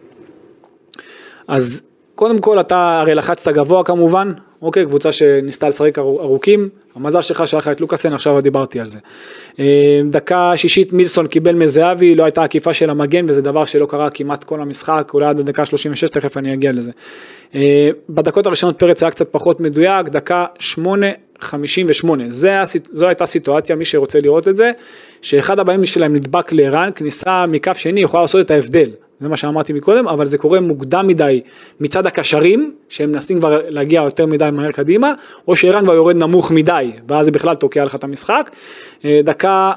[1.47, 1.81] אז
[2.15, 4.31] קודם כל אתה הרי לחצת גבוה כמובן,
[4.61, 8.85] אוקיי, קבוצה שניסתה לשחק ארו- ארוכים, המזל שלך שהיה לך את לוקאסן, עכשיו דיברתי על
[8.85, 8.97] זה.
[9.59, 9.65] אה,
[10.09, 14.43] דקה שישית מילסון קיבל מזהבי, לא הייתה עקיפה של המגן וזה דבר שלא קרה כמעט
[14.43, 16.91] כל המשחק, אולי עד הדקה 36, תכף אני אגיע לזה.
[17.55, 21.45] אה, בדקות הראשונות פרץ היה קצת פחות מדויק, דקה 8.58,
[22.29, 24.71] זה, הסיט- זו הייתה סיטואציה, מי שרוצה לראות את זה,
[25.21, 28.89] שאחד הבאים שלהם נדבק לערן, כניסה מקו שני יכולה לעשות את ההבדל.
[29.21, 31.41] זה מה שאמרתי מקודם, אבל זה קורה מוקדם מדי
[31.79, 35.13] מצד הקשרים, שהם מנסים כבר להגיע יותר מדי מהר קדימה,
[35.47, 38.51] או שערן כבר יורד נמוך מדי, ואז זה בכלל תוקע לך את המשחק.
[39.05, 39.71] אה, דקה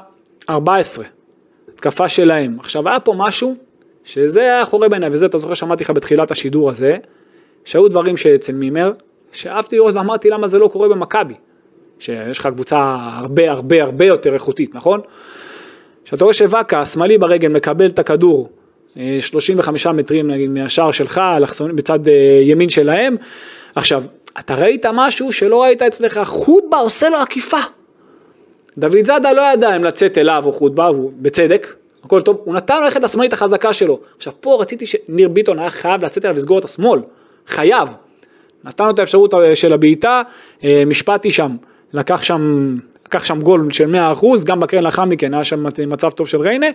[0.49, 1.05] 14,
[1.73, 2.57] התקפה שלהם.
[2.59, 3.55] עכשיו היה פה משהו,
[4.03, 6.97] שזה היה חורה בעיניי, וזה אתה זוכר שאמרתי לך בתחילת השידור הזה,
[7.65, 8.91] שהיו דברים שאצל מימר,
[9.33, 11.33] שאהבתי לראות ואמרתי למה זה לא קורה במכבי.
[11.99, 14.99] שיש לך קבוצה הרבה הרבה הרבה יותר איכותית, נכון?
[16.05, 18.49] כשאתה רואה שוואקה, השמאלי ברגל, מקבל את הכדור
[19.19, 23.15] 35 מטרים נגיד מהשער שלך, אלכסון- בצד אה, ימין שלהם,
[23.75, 24.03] עכשיו,
[24.39, 27.57] אתה ראית משהו שלא ראית אצלך, חוטבה עושה לו עקיפה.
[28.77, 32.83] דוד זאדה לא ידע אם לצאת אליו או חוטבה, והוא בצדק, הכל טוב, הוא נתן
[32.83, 33.99] ללכת לשמאלית החזקה שלו.
[34.17, 36.99] עכשיו פה רציתי שניר ביטון היה חייב לצאת אליו ולסגור את השמאל,
[37.47, 37.89] חייב.
[38.63, 40.21] נתן לו את האפשרות אה, של הבעיטה,
[40.63, 41.55] אה, משפטי שם,
[41.93, 46.27] לקח שם, לקח שם גול של 100%, גם בקרן לאחר מכן היה שם מצב טוב
[46.27, 46.67] של ריינה.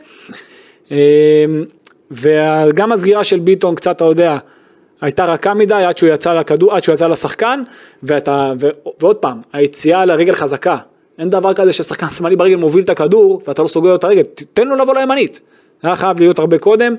[2.27, 4.38] אה, וגם הסגירה של ביטון קצת, אתה יודע,
[5.01, 7.62] הייתה רכה מדי עד שהוא יצא לכדור, עד שהוא יצא לשחקן,
[8.03, 8.68] ואתה, ו,
[9.01, 10.77] ועוד פעם, היציאה לרגל חזקה.
[11.18, 14.23] אין דבר כזה ששחקן שמאלי ברגל מוביל את הכדור ואתה לא סוגר את הרגל,
[14.55, 15.40] תן לו לבוא לימנית.
[15.83, 16.94] זה היה חייב להיות הרבה קודם.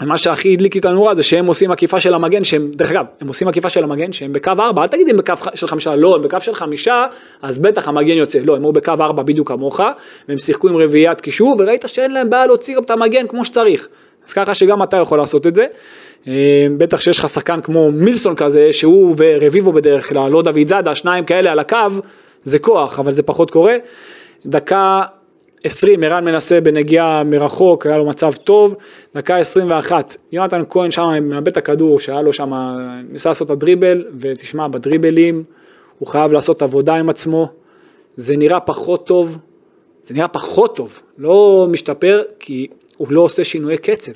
[0.00, 3.04] מה שהכי הדליק לי את הנורה זה שהם עושים עקיפה של המגן שהם דרך אגב
[3.20, 6.16] הם עושים עקיפה של המגן שהם בקו 4 אל תגיד הם בקו של חמישה לא
[6.16, 7.06] הם בקו של חמישה
[7.42, 9.80] אז בטח המגן יוצא לא הם היו בקו 4 בדיוק כמוך
[10.28, 13.88] והם שיחקו עם רביעיית קישור וראית שאין להם בעיה להוציא גם את המגן כמו שצריך.
[14.26, 15.66] אז ככה שגם אתה יכול לעשות את זה.
[16.28, 20.94] אה, בטח שיש לך שחקן כמו מילסון כזה שהוא ורביבו בדרך כלל לא דוד זאדה
[20.94, 21.76] שניים כאלה על הקו
[22.44, 23.76] זה כוח אבל זה פחות קורה.
[24.46, 25.02] דקה
[25.64, 28.74] 20, ערן מנסה בנגיעה מרחוק, היה לו מצב טוב,
[29.14, 32.52] דקה 21, יונתן כהן שם מאבד את הכדור, שהיה לו שם,
[33.10, 35.44] ניסה לעשות את הדריבל, ותשמע, בדריבלים
[35.98, 37.48] הוא חייב לעשות עבודה עם עצמו,
[38.16, 39.38] זה נראה פחות טוב,
[40.04, 42.66] זה נראה פחות טוב, לא משתפר, כי
[42.96, 44.12] הוא לא עושה שינויי קצב.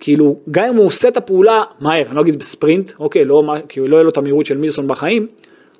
[0.00, 3.80] כאילו, גם אם הוא עושה את הפעולה מהר, אני לא אגיד בספרינט, אוקיי, לא, כי
[3.80, 5.26] לא יהיה לו את המהירות של מילסון בחיים,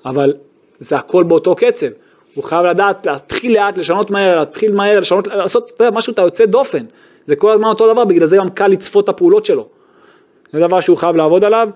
[0.06, 0.34] אבל
[0.78, 1.86] זה הכל באותו קצב.
[2.34, 6.22] הוא חייב לדעת להתחיל לאט, לשנות מהר, להתחיל מהר, לשנות, לעשות, אתה יודע, משהו, אתה
[6.22, 6.84] יוצא דופן.
[7.26, 9.68] זה כל הזמן אותו דבר, בגלל זה גם קל לצפות את הפעולות שלו.
[10.52, 11.68] זה דבר שהוא חייב לעבוד עליו.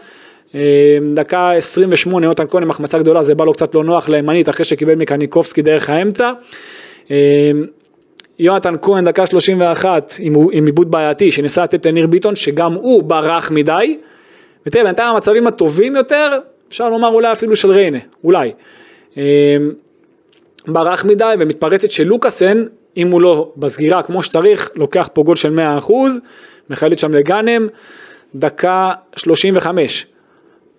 [0.54, 4.48] אה, דקה 28, יונתן כהן עם החמצה גדולה, זה בא לו קצת לא נוח לימנית,
[4.48, 6.32] אחרי שקיבל מקניקובסקי דרך האמצע.
[7.10, 7.50] אה,
[8.38, 13.98] יונתן כהן דקה 31 עם, עיבוד בעייתי שניסה לתת לניר ביטון שגם הוא ברח מדי.
[14.66, 16.38] ותראה בינתיים המצבים הטובים יותר
[16.68, 18.52] אפשר לומר אולי אפילו של ריינה אולי.
[20.66, 22.64] ברח מדי ומתפרצת של לוקאסן
[22.96, 25.92] אם הוא לא בסגירה כמו שצריך לוקח פה גול של 100%
[26.70, 27.68] מחלט שם לגאנם
[28.34, 30.06] דקה 35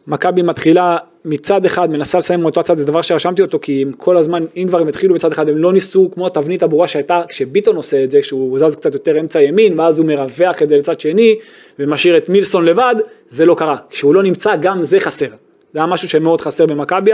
[0.07, 4.17] מכבי מתחילה מצד אחד, מנסה לסיים מאותו הצד, זה דבר שרשמתי אותו, כי הם כל
[4.17, 7.75] הזמן, אם כבר הם התחילו מצד אחד, הם לא ניסו, כמו התבנית הברורה שהייתה, כשביטון
[7.75, 10.99] עושה את זה, כשהוא זז קצת יותר אמצע ימין, ואז הוא מרווח את זה לצד
[10.99, 11.35] שני,
[11.79, 12.95] ומשאיר את מילסון לבד,
[13.29, 13.75] זה לא קרה.
[13.89, 15.29] כשהוא לא נמצא, גם זה חסר.
[15.73, 17.11] זה היה משהו שמאוד חסר במכבי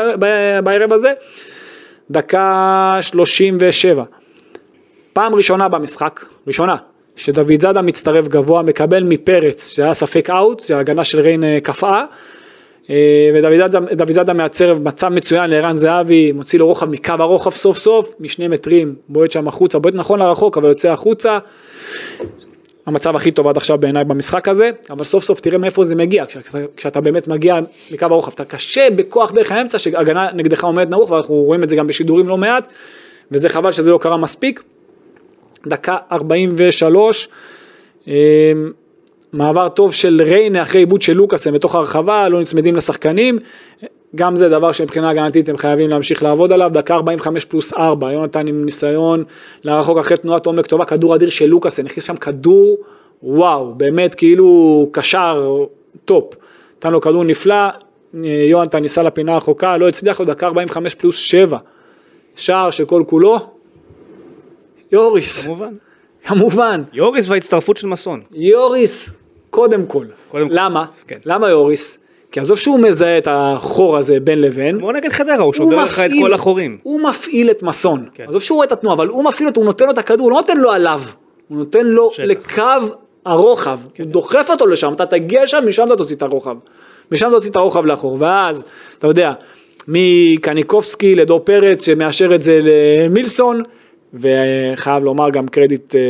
[0.63, 1.13] בערב הזה.
[2.11, 4.03] דקה 37.
[5.13, 6.75] פעם ראשונה במשחק, ראשונה,
[7.15, 12.05] שדוד זאדה מצטרף גבוה, מקבל מפרץ, שהיה ספק אאוט, שההגנה של ריין אה, קפאה,
[12.89, 12.95] אה,
[13.91, 18.47] ודוד זאדה, מייצר מצב מצוין לערן זהבי, מוציא לו רוחב מקו הרוחב סוף סוף, משני
[18.47, 21.39] מטרים, בועט שם החוצה, בועט נכון לרחוק, אבל יוצא החוצה.
[22.85, 26.25] המצב הכי טוב עד עכשיו בעיניי במשחק הזה, אבל סוף סוף תראה מאיפה זה מגיע,
[26.25, 27.59] כשאתה, כשאתה באמת מגיע
[27.91, 31.75] מקו הרוחב, אתה קשה בכוח דרך האמצע, שהגנה נגדך עומדת נמוך, ואנחנו רואים את זה
[31.75, 32.67] גם בשידורים לא מעט,
[33.31, 34.63] וזה חבל שזה לא קרה מספיק.
[35.67, 37.29] דקה 43,
[38.07, 38.13] אמ,
[39.33, 43.39] מעבר טוב של ריינה אחרי עיבוד של לוקאסן בתוך הרחבה, לא נצמדים לשחקנים,
[44.15, 48.47] גם זה דבר שמבחינה הגנתית הם חייבים להמשיך לעבוד עליו, דקה 45 פלוס 4, יונתן
[48.47, 49.23] עם ניסיון
[49.63, 52.77] לרחוק אחרי תנועת עומק טובה, כדור אדיר של לוקאסן, הכניס שם כדור,
[53.23, 55.65] וואו, באמת כאילו קשר
[56.05, 56.33] top,
[56.77, 57.55] נתן לו כדור נפלא,
[58.23, 61.57] יונתן ניסה לפינה הרחוקה, לא הצליח לו, דקה 45 פלוס 7,
[62.35, 63.39] שער שכל כולו,
[64.91, 65.73] יוריס, כמובן.
[66.23, 68.21] כמובן, יוריס וההצטרפות של מסון.
[68.31, 69.17] יוריס
[69.49, 70.05] קודם כל.
[70.27, 70.85] קודם למה?
[71.07, 71.19] כן.
[71.25, 72.00] למה יוריס?
[72.31, 74.79] כי עזוב שהוא מזהה את החור הזה בין לבין.
[74.79, 76.77] כמו נגד חדרה, הוא שובר לך את כל החורים.
[76.83, 78.05] הוא מפעיל את מסון.
[78.13, 78.25] כן.
[78.27, 80.31] עזוב שהוא רואה את התנועה, אבל הוא מפעיל אותו, הוא נותן לו את הכדור, הוא
[80.31, 81.01] לא נותן לו עליו.
[81.47, 82.23] הוא נותן לו שטח.
[82.23, 82.63] לקו
[83.25, 83.79] הרוחב.
[83.97, 86.55] הוא דוחף אותו לשם, אתה תגיע לשם, משם אתה תוציא את הרוחב.
[87.11, 88.17] משם אתה תוציא את הרוחב לאחור.
[88.19, 88.63] ואז,
[88.99, 89.31] אתה יודע,
[89.87, 93.63] מקניקובסקי לדור פרץ שמאשר את זה למילסון.
[94.13, 96.01] וחייב לומר גם קרדיט אה,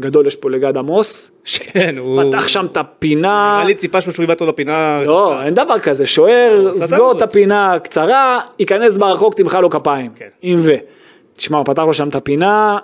[0.00, 2.22] גדול יש פה לגד עמוס, כן, הוא...
[2.22, 5.02] שפתח שם את הפינה, נראה לי ציפה שהוא יבעט אותו לפינה.
[5.06, 7.12] לא, אין דבר כזה, שוער, עשה סגור.
[7.12, 10.28] את הפינה קצרה, ייכנס ברחוק, תמחא לו כפיים, כן.
[10.42, 10.72] עם ו.
[11.36, 12.78] תשמע, הוא פתח לו שם את הפינה,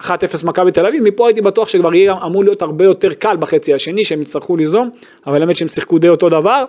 [0.00, 0.10] 1-0
[0.44, 4.04] מכבי תל אביב, מפה הייתי בטוח שכבר יהיה אמור להיות הרבה יותר קל בחצי השני,
[4.04, 4.90] שהם יצטרכו ליזום,
[5.26, 6.64] אבל האמת שהם שיחקו די אותו דבר.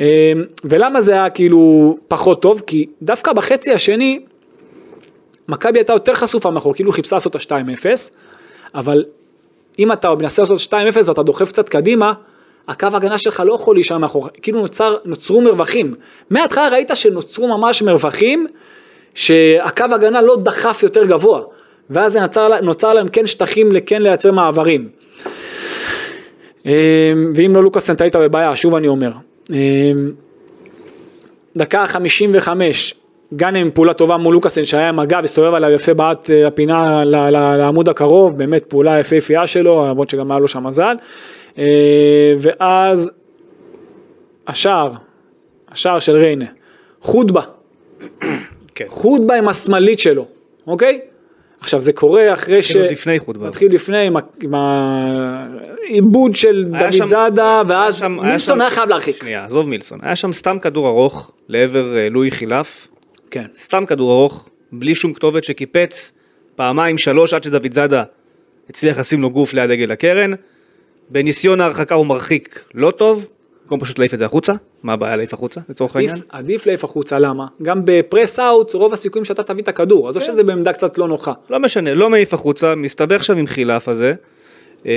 [0.00, 0.32] אה,
[0.64, 2.62] ולמה זה היה כאילו פחות טוב?
[2.66, 4.20] כי דווקא בחצי השני,
[5.48, 7.86] מכבי הייתה יותר חשופה מאחור, כאילו חיפשה לעשות את ה-2-0,
[8.74, 9.04] אבל
[9.78, 10.74] אם אתה מנסה לעשות 2-0
[11.08, 12.12] ואתה דוחף קצת קדימה,
[12.68, 15.94] הקו הגנה שלך לא יכול להישאר מאחור, כאילו נוצר, נוצרו מרווחים.
[16.30, 18.46] מההתחלה ראית שנוצרו ממש מרווחים,
[19.14, 21.40] שהקו הגנה לא דחף יותר גבוה,
[21.90, 24.88] ואז נוצר, נוצר להם כן שטחים לכן לייצר מעברים.
[26.66, 29.12] אמ, ואם לא לוקאסן היית בבעיה, שוב אני אומר.
[29.50, 30.12] אמ,
[31.56, 32.94] דקה 55,
[33.36, 37.04] גאנם עם פעולה טובה מול לוקאסן שהיה עם הגב, הסתובב עליו יפה בעט אה, הפינה
[37.04, 40.96] ל- לעמוד הקרוב, באמת פעולה יפהפייה שלו, למרות שגם היה לו שם מזל.
[41.58, 41.64] אה,
[42.38, 43.10] ואז
[44.46, 44.92] השער,
[45.72, 46.44] השער של ריינה,
[47.00, 47.40] חוטבה,
[48.74, 48.84] כן.
[48.88, 50.26] חוטבה עם השמאלית שלו,
[50.66, 51.00] אוקיי?
[51.60, 52.70] עכשיו זה קורה אחרי ש...
[52.76, 53.48] התחיל לפני חוטבה.
[53.48, 54.06] מתחיל לפני
[54.42, 59.16] עם העיבוד של דוד שם- זאדה, ואז שם- היה מילסון שם- היה חייב להרחיק.
[59.22, 59.98] שנייה, עזוב מילסון.
[60.02, 62.88] היה שם סתם כדור ארוך לעבר אה, לואי חילף.
[63.34, 63.46] כן.
[63.58, 66.12] סתם כדור ארוך, בלי שום כתובת שקיפץ
[66.56, 68.04] פעמיים שלוש עד שדוד זאדה
[68.70, 70.30] הצליח לשים לו גוף ליד דגל הקרן.
[71.10, 73.26] בניסיון ההרחקה הוא מרחיק לא טוב,
[73.62, 76.16] במקום פשוט להעיף את זה החוצה, מה הבעיה להעיף החוצה לצורך העניין?
[76.28, 77.46] עדיף להעיף החוצה, למה?
[77.62, 80.32] גם בפרס אאוט, רוב הסיכויים שאתה תביא את הכדור, עזוב כן.
[80.32, 81.32] שזה בעמדה קצת לא נוחה.
[81.50, 84.14] לא משנה, לא מעיף החוצה, מסתבך שם עם חילף הזה.
[84.86, 84.92] אה,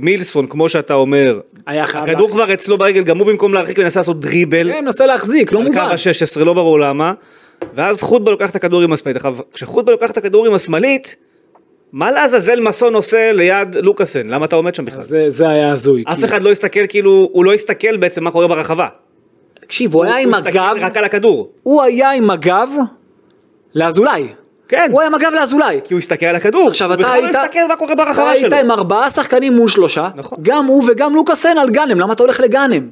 [0.00, 1.40] מילסון, כמו שאתה אומר.
[1.66, 5.58] הכדור כבר אצלו ברגל, גם הוא במקום להרחיק מנסה לעשות דריבל, כן, מנסה להחזיק, לא
[5.58, 5.80] על קו מובן.
[5.80, 7.12] ה-16, לא ברור למה,
[7.74, 9.16] ואז חוטבה לוקח את הכדור עם השמאלית.
[9.16, 11.16] עכשיו, כשחוטבה לוקח את הכדור עם השמאלית,
[11.92, 14.26] מה לעזאזל מסון עושה ליד לוקאסן?
[14.28, 15.00] למה אתה עומד שם בכלל?
[15.00, 16.02] זה, זה היה הזוי.
[16.06, 18.88] אף כי- אחד לא הסתכל כאילו, הוא לא הסתכל בעצם מה קורה ברחבה.
[19.60, 21.50] תקשיב, הוא היה עם הוא הגב, רק על הכדור.
[21.62, 22.68] הוא היה עם הגב
[23.74, 24.28] לאזולאי.
[24.68, 25.80] כן, הוא היה עם הגב לאזולאי.
[25.84, 26.68] כי הוא הסתכל על הכדור.
[26.68, 28.56] עכשיו הוא אתה בכלל היית, לא הסתכל מה קורה אתה ברחבה היית שלו.
[28.56, 30.38] עם ארבעה שחקנים מול שלושה, נכון.
[30.42, 32.88] גם הוא וגם לוקאסן על גאנם, למה אתה הולך לגאנם?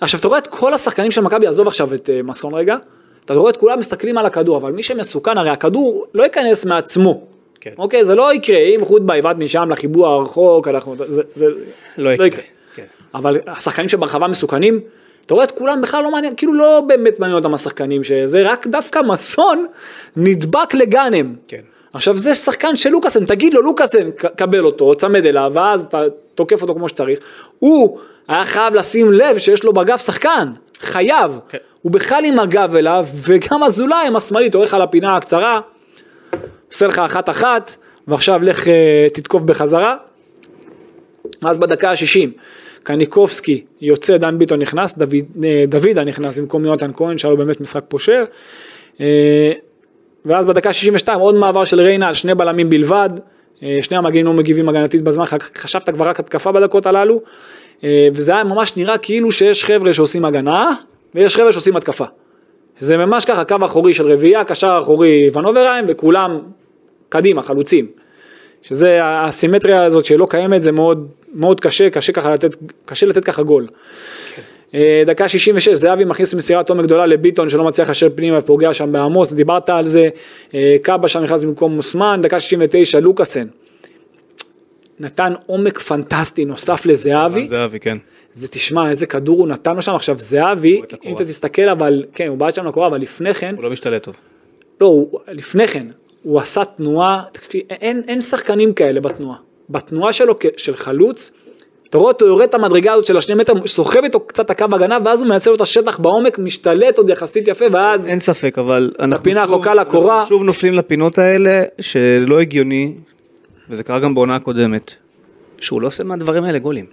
[0.00, 2.76] עכשיו אתה רואה את כל השחקנים של מכבי, עזוב עכשיו את אה, מסון רגע,
[3.24, 7.20] אתה רואה את כולם מסתכלים על הכדור, אבל מי שמסוכן, הרי הכדור לא ייכנס מעצמו.
[7.60, 7.70] כן.
[7.78, 11.46] אוקיי, זה לא יקרה, אם חוטבה יבעט משם לחיבור הרחוק, אנחנו, זה, זה
[11.98, 12.42] לא יקרה.
[12.74, 12.84] כן.
[13.14, 14.80] אבל השחקנים שברחבה מסוכנים,
[15.26, 18.66] אתה רואה את כולם בכלל לא מעניין, כאילו לא באמת מעניין אותם השחקנים, שזה רק
[18.66, 19.66] דווקא מסון
[20.16, 21.34] נדבק לגאנם.
[21.48, 21.60] כן.
[21.92, 26.02] עכשיו זה שחקן של לוקאסן, תגיד לו לוקאסן, קבל אותו, צמד אליו, ואז אתה
[26.34, 27.18] תוקף אותו כמו שצריך.
[27.58, 31.38] הוא היה חייב לשים לב שיש לו בגב שחקן, חייב.
[31.48, 31.58] כן.
[31.82, 35.60] הוא בכלל עם הגב אליו, וגם אזולאי עם השמאלית הולך על הפינה הקצרה,
[36.72, 37.76] עושה לך אחת אחת,
[38.08, 39.96] ועכשיו לך אה, תתקוף בחזרה.
[41.42, 42.28] אז בדקה ה-60,
[42.82, 45.14] קניקובסקי יוצא, דן ביטון נכנס, דוד,
[45.44, 48.24] אה, דוידה נכנס במקום יונתן כהן, שהיה לו באמת משחק פושר.
[49.00, 49.52] אה,
[50.24, 53.10] ואז בדקה ה-62 עוד מעבר של ריינה על שני בלמים בלבד,
[53.80, 55.24] שני המגנים לא מגיבים הגנתית בזמן,
[55.56, 57.20] חשבת כבר רק התקפה בדקות הללו,
[57.84, 60.70] וזה היה ממש נראה כאילו שיש חבר'ה שעושים הגנה,
[61.14, 62.04] ויש חבר'ה שעושים התקפה.
[62.78, 66.40] זה ממש ככה, קו אחורי של רביעייה, קשר אחורי ונוברהיים, וכולם
[67.08, 67.86] קדימה, חלוצים.
[68.62, 73.42] שזה הסימטריה הזאת שלא קיימת, זה מאוד, מאוד קשה, קשה ככה לתת, קשה לתת ככה
[73.42, 73.66] גול.
[74.74, 78.92] אה, דקה 66, זהבי מכניס מסירת עומק גדולה לביטון שלא מצליח להשאיר פנימה ופוגע שם
[78.92, 80.08] בעמוס, דיברת על זה,
[80.54, 83.46] אה, קאבה שם נכנס במקום מוסמן, דקה 69, לוקאסן.
[85.00, 87.98] נתן עומק פנטסטי נוסף לזהבי, זהבי, כן.
[88.32, 90.80] זה תשמע איזה כדור הוא נתן לו שם, עכשיו זהבי.
[91.04, 94.02] אם אתה תסתכל אבל, כן הוא בעט שם לקורה, אבל לפני כן, הוא לא משתלט
[94.02, 94.16] טוב.
[94.80, 95.86] לא, הוא, לפני כן,
[96.22, 99.36] הוא עשה תנועה, תקשיב, אין, אין שחקנים כאלה בתנועה.
[99.70, 101.30] בתנועה שלו של חלוץ,
[101.88, 104.64] אתה רואה אותו יורד את המדרגה הזאת של השני מטר, סוחב איתו קצת את הקו
[104.72, 108.90] הגנה, ואז הוא לו את השטח בעומק, משתלט עוד יחסית יפה, ואז אין ספק, אבל
[109.00, 109.16] אנחנו
[109.74, 110.18] שוב- לקורה.
[110.18, 112.94] אנחנו שוב נופלים לפינות האלה, שלא הגיוני,
[113.70, 114.94] וזה קרה גם בעונה הקודמת,
[115.58, 116.86] שהוא לא עושה מהדברים האלה גולים.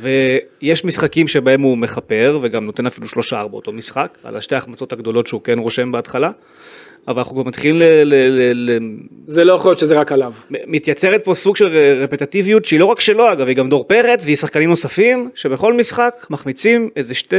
[0.00, 4.92] ויש משחקים שבהם הוא מכפר, וגם נותן אפילו שלושה ארבע אותו משחק, על השתי ההחמצות
[4.92, 6.30] הגדולות שהוא כן רושם בהתחלה,
[7.08, 7.84] אבל אנחנו כבר מתחילים ל...
[7.84, 8.78] ל, ל, ל
[9.26, 10.32] זה לא יכול להיות שזה רק עליו.
[10.50, 11.66] מתייצרת פה סוג של
[12.02, 16.26] רפטטיביות שהיא לא רק שלו אגב, היא גם דור פרץ והיא שחקנים נוספים, שבכל משחק
[16.30, 17.36] מחמיצים איזה שתי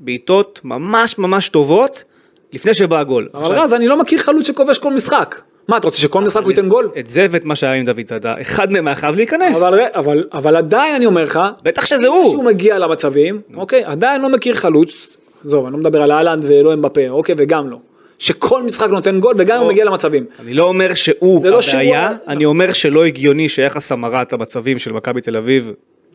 [0.00, 2.04] בעיטות ממש ממש טובות
[2.52, 3.28] לפני שבא הגול.
[3.34, 5.40] אבל רז, אני לא מכיר חלוץ שכובש כל משחק.
[5.68, 6.90] מה, אתה רוצה שכל משחק הוא ייתן גול?
[6.98, 9.56] את זה ואת מה שהיה עם דוד זאדה, אחד מהם היה חייב להיכנס.
[9.56, 12.44] אבל, אבל, אבל עדיין אני אומר לך, בטח שזה שהוא הוא.
[12.44, 17.08] מגיע למצבים, אוקיי, עדיין לא מכיר חלוץ, עזוב, אני לא מדבר על אהלנד ולא אמבפה,
[17.08, 17.76] אוקיי, וגם לא.
[18.18, 19.72] שכל משחק נותן גול וגם הוא לא.
[19.72, 20.24] מגיע למצבים.
[20.40, 24.92] אני לא אומר שהוא לא שהוא הבעיה, אני אומר שלא הגיוני שיחס המרת המצבים של
[24.92, 25.70] מכבי תל אביב,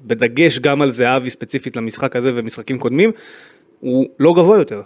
[0.05, 3.11] בדגש גם על זהבי ספציפית למשחק הזה ומשחקים קודמים,
[3.79, 4.81] הוא לא גבוה יותר.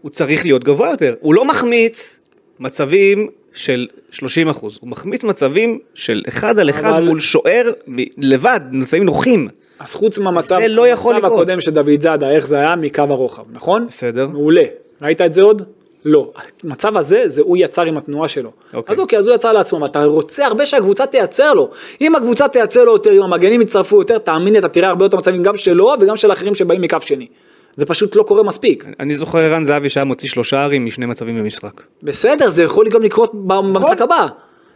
[0.00, 1.14] הוא צריך להיות גבוה יותר.
[1.20, 2.20] הוא לא מחמיץ
[2.62, 7.96] מצבים של 30 אחוז, הוא מחמיץ מצבים של אחד על אחד אבל- מול שוער מ-
[8.18, 9.48] לבד, מצבים נוחים.
[9.78, 11.40] אז חוץ מהמצב, זה לא יכול המצב לקרות.
[11.40, 13.86] הקודם של דוד זאדה, איך זה היה מקו הרוחב, נכון?
[13.88, 14.26] בסדר.
[14.26, 14.62] מעולה.
[15.02, 15.62] ראית את זה עוד?
[16.04, 16.32] לא.
[16.64, 18.50] המצב הזה, זה הוא יצר עם התנועה שלו.
[18.74, 18.92] אוקיי.
[18.92, 21.70] אז אוקיי, אז הוא יצר לעצמו, אבל אתה רוצה הרבה שהקבוצה תייצר לו.
[22.00, 25.16] אם הקבוצה תייצר לו יותר, אם המגנים יצטרפו יותר, תאמין לי, אתה תראה הרבה יותר
[25.16, 27.26] מצבים גם שלו וגם של אחרים שבאים מקו שני.
[27.76, 28.84] זה פשוט לא קורה מספיק.
[29.00, 31.82] אני זוכר ערן זהבי שהיה מוציא שלושה ערים משני מצבים במשחק.
[32.02, 34.26] בסדר, זה יכול גם לקרות ב- במשחק הבא.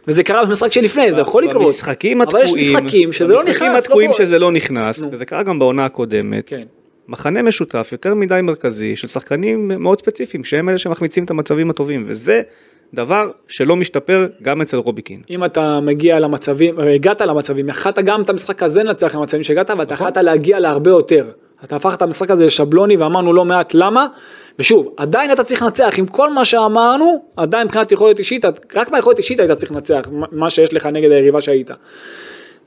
[0.07, 1.65] וזה קרה במשחק שלפני, זה יכול לקרות.
[1.65, 3.61] במשחקים אבל יש התקועים, משחקים שזה לא נכנס.
[3.61, 4.11] במשחקים לא התקועים.
[4.17, 5.07] שזה לא נכנס.
[5.11, 6.43] וזה קרה גם בעונה הקודמת.
[6.47, 6.63] כן.
[7.07, 12.05] מחנה משותף יותר מדי מרכזי של שחקנים מאוד ספציפיים שהם אלה שמחמיצים את המצבים הטובים
[12.07, 12.41] וזה
[12.93, 15.21] דבר שלא משתפר גם אצל רוביקין.
[15.29, 19.93] אם אתה מגיע למצבים, הגעת למצבים, יכלת גם את המשחק הזה לנצח למצבים שהגעת, ואתה
[19.93, 20.07] נכון.
[20.07, 21.25] יכלת להגיע להרבה יותר.
[21.63, 24.07] אתה הפכת את המשחק הזה לשבלוני ואמרנו לא מעט למה,
[24.59, 29.17] ושוב, עדיין אתה צריך לנצח, עם כל מה שאמרנו, עדיין מבחינת יכולת אישית, רק מהיכולת
[29.17, 31.71] אישית היית צריך לנצח, מה- שיש לך נגד היריבה שהיית.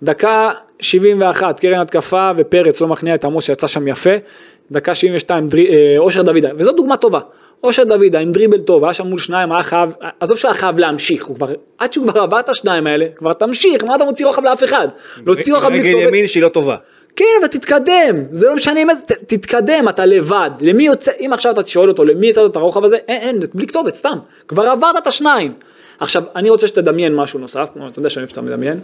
[0.02, 0.50] דקה
[0.80, 4.10] 71, קרן התקפה ופרץ לא מכניע את עמוס שיצא שם יפה.
[4.70, 7.20] דקה 72, דרי, אה, אושר דוידה, וזו דוגמה טובה.
[7.64, 10.78] אושר דוידה עם דריבל טוב, היה שם מול שניים, היה חייב, עזוב שהוא היה חייב
[10.78, 11.46] להמשיך, הוא כבר,
[11.78, 14.88] עד שהוא כבר עבר את השניים האלה, כבר תמשיך, מה אתה מוציא רוחב לאף אחד?
[15.26, 16.76] להוציא רוחב רגל לכתובת- ימין שהיא לא טובה.
[17.20, 20.50] כן, אבל תתקדם, זה לא משנה איזה, ת- תתקדם, אתה לבד.
[20.60, 22.96] למי יוצא, אם עכשיו אתה שואל אותו, למי יצא את הרוחב הזה?
[23.08, 24.18] אין, אין, בלי כתובת, סתם.
[24.48, 25.52] כבר עברת את השניים.
[26.00, 28.80] עכשיו, אני רוצה שתדמיין משהו נוסף, אתה יודע שאני אוהב שאתה מדמיין.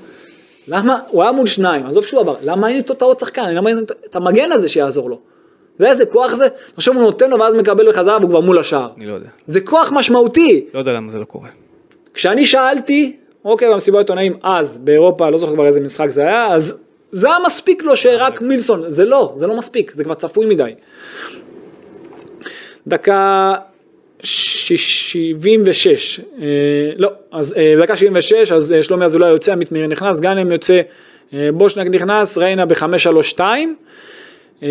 [0.69, 3.71] למה, הוא היה מול שניים, עזוב שהוא עבר, למה אין איתו את העוד שחקן, למה
[3.71, 5.19] אין את המגן הזה שיעזור לו?
[5.77, 6.49] אתה יודע איזה כוח זה?
[6.77, 8.89] עכשיו הוא נותן לו ואז מקבל בחזרה והוא כבר מול השער.
[8.97, 9.29] אני לא יודע.
[9.45, 10.65] זה כוח משמעותי.
[10.75, 11.49] לא יודע למה זה לא קורה.
[12.15, 16.75] כשאני שאלתי, אוקיי, במסיבת עיתונאים אז, באירופה, לא זוכר כבר איזה משחק זה היה, אז
[17.17, 20.75] זה היה מספיק לו שרק מילסון, זה לא, זה לא מספיק, זה כבר צפוי מדי.
[22.87, 23.55] דקה
[24.23, 24.73] ש-
[25.13, 26.47] 76, אה,
[26.97, 30.81] לא, אז אה, דקה 76, אז אה, שלומי אזולאי יוצא, עמית מאיר נכנס, גאנם יוצא,
[31.35, 33.41] אה, בושנק נכנס, ריינה ב-5-3-2.
[34.63, 34.69] אה,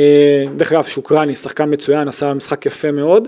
[0.55, 3.27] דרך אגב, שוקרני, שחקן מצוין, עשה משחק יפה מאוד.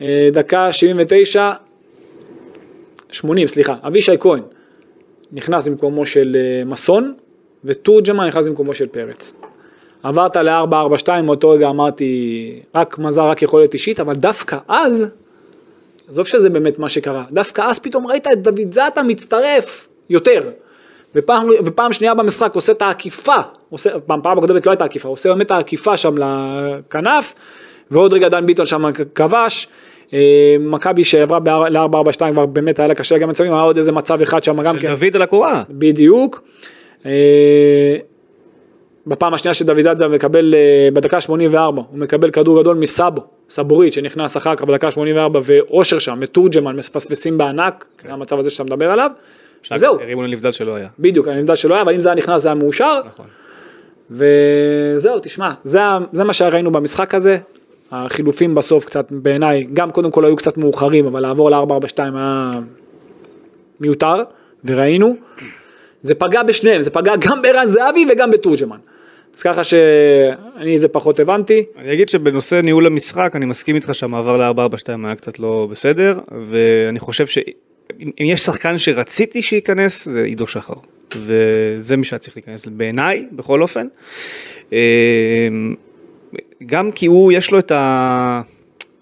[0.00, 1.52] אה, דקה 79,
[3.10, 4.42] 80, סליחה, אבישי כהן
[5.32, 7.14] נכנס במקומו של אה, מסון,
[7.64, 9.32] ותורג'מן נכנס במקומו של פרץ.
[10.02, 15.06] עברת ל-4-4-2, מאותו רגע אמרתי, רק מזל, רק יכולת אישית, אבל דווקא אז,
[16.08, 20.50] עזוב שזה באמת מה שקרה, דווקא אז פתאום ראית את דוד זאטה מצטרף יותר.
[21.14, 23.36] ופעם, ופעם שנייה במשחק עושה את העקיפה,
[23.70, 27.34] עושה, פעם, פעם הקודמת לא הייתה עקיפה, עושה באמת העקיפה שם לכנף,
[27.90, 29.68] ועוד רגע דן ביטון שם כבש.
[30.12, 34.20] אה, מכבי שעברה ל-4-4-2 כבר באמת היה לה קשה גם מצבים, היה עוד איזה מצב
[34.20, 34.80] אחד שם גם כן.
[34.80, 35.62] של דוד על הקורה.
[35.70, 36.42] בדיוק.
[37.06, 37.96] אה,
[39.06, 44.36] בפעם השנייה שדוד זאדה מקבל אה, בדקה 84, הוא מקבל כדור גדול מסאבו, סבורית שנכנס
[44.36, 49.10] אחר כך בדקה 84 ואושר שם ותורג'מן מפספסים בענק, זה המצב הזה שאתה מדבר עליו.
[49.74, 50.88] זהו, הרימו לנבדל שלא היה.
[50.98, 53.00] בדיוק, יודע שלא היה, אבל אם זה היה נכנס זה היה מאושר.
[53.06, 53.26] נכון.
[54.10, 55.80] וזהו, תשמע, זה,
[56.12, 57.38] זה מה שראינו במשחק הזה.
[57.92, 62.50] החילופים בסוף קצת בעיניי, גם קודם כל היו קצת מאוחרים, אבל לעבור ל-442 היה
[63.80, 64.22] מיותר,
[64.64, 65.16] וראינו.
[66.06, 68.78] זה פגע בשניהם, זה פגע גם בערן זהבי וגם בתורג'מן.
[69.36, 71.64] אז ככה שאני זה פחות הבנתי.
[71.78, 76.18] אני אגיד שבנושא ניהול המשחק, אני מסכים איתך שהמעבר ל-442 היה קצת לא בסדר,
[76.50, 80.74] ואני חושב שאם אם יש שחקן שרציתי שייכנס, זה עידו שחר.
[81.16, 83.86] וזה מי שהיה צריך להיכנס בעיניי, בכל אופן.
[84.72, 84.78] אה,
[86.66, 88.40] גם כי הוא, יש לו את ה...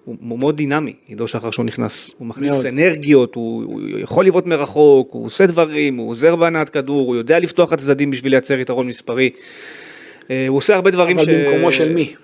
[0.04, 2.66] הוא מאוד דינמי, עידו שחר שהוא נכנס, הוא מכניס מאוד.
[2.66, 7.38] אנרגיות, הוא, הוא יכול לבעוט מרחוק, הוא עושה דברים, הוא עוזר בהנעת כדור, הוא יודע
[7.38, 9.30] לפתוח את הצדדים בשביל לייצר יתרון מספרי.
[10.30, 12.14] אה, הוא עושה הרבה דברים אבל במקומו של מי?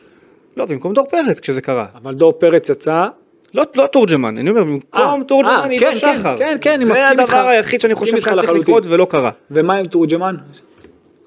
[0.56, 1.86] לא, במקום דור פרץ כשזה קרה.
[1.94, 3.06] אבל דור פרץ יצא,
[3.54, 6.38] לא, לא תורג'מן, אני אומר, אה, במקום תורג'מן אה, עידו כן, שחר.
[6.38, 7.34] כן, כן, אני מסכים זה איתך.
[7.34, 8.50] הדבר היחיד שאני חושב שהיה צריך.
[8.50, 9.30] לקרות ולא קרה.
[9.50, 10.34] ומה עם תורג'מן?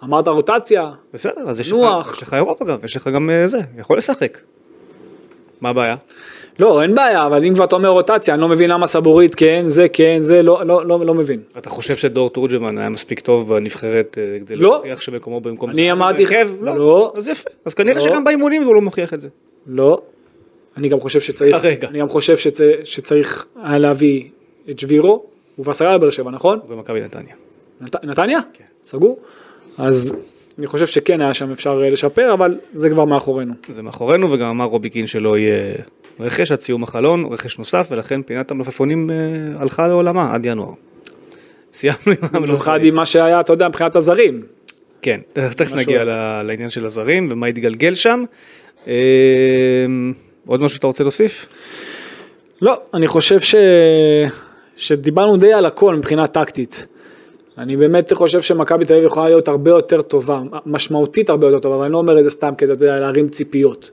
[0.04, 1.72] אמרת רוטציה, בסדר, אז יש
[2.22, 4.38] לך, אירופה גם, יש לך גם אה, זה, יכול לשחק.
[5.62, 5.96] מה הבעיה?
[6.60, 9.64] לא, אין בעיה, אבל אם כבר אתה אומר רוטציה, אני לא מבין למה סבורית כן,
[9.66, 11.40] זה כן, זה לא, לא, לא, לא מבין.
[11.58, 14.70] אתה חושב שדור תורג'מן היה מספיק טוב בנבחרת אה, כדי לא.
[14.72, 16.50] להוכיח שמקומו במקום אני אמרתי- בהרכב?
[16.62, 17.14] לא.
[17.16, 18.02] אז יפה, אז כנראה לא.
[18.02, 19.28] שגם באימונים הוא לא מוכיח את זה.
[19.68, 20.02] לא.
[20.78, 21.88] אני גם חושב שצריך, כרגע.
[21.88, 24.24] אני גם חושב שצ, שצריך היה להביא
[24.70, 25.24] את שבירו,
[25.56, 26.60] הוא סגר בבאר שבע, נכון?
[26.68, 27.34] במכבי נתניה.
[27.82, 28.40] נת, נתניה?
[28.54, 28.64] כן.
[28.84, 29.20] סגור?
[29.78, 30.16] אז
[30.60, 33.54] אני חושב שכן היה שם אפשר אה, לשפר, אבל זה כבר מאחורינו.
[33.68, 35.76] זה מאחורינו וגם אמר רובי קין שלא יהיה
[36.20, 39.16] רכש עד סיום החלון, רכש נוסף ולכן פינת המלפפונים אה,
[39.62, 40.74] הלכה לעולמה עד ינואר.
[41.74, 42.88] סיימנו עם במיוחד המלפפונים.
[42.88, 44.42] עם מה שהיה, אתה יודע, מבחינת הזרים.
[45.02, 46.04] כן, תכף נגיע
[46.44, 48.24] לעניין של הזרים ומה התגלגל שם.
[48.88, 48.94] אה,
[50.46, 51.46] עוד משהו שאתה רוצה להוסיף?
[52.62, 53.56] לא, אני חושב ש...
[54.78, 56.88] שדיברנו די על הכל מבחינה טקטית.
[57.58, 61.76] אני באמת חושב שמכבי תל אביב יכולה להיות הרבה יותר טובה, משמעותית הרבה יותר טובה,
[61.76, 63.92] אבל אני לא אומר את זה סתם כדי אתה יודע, להרים ציפיות.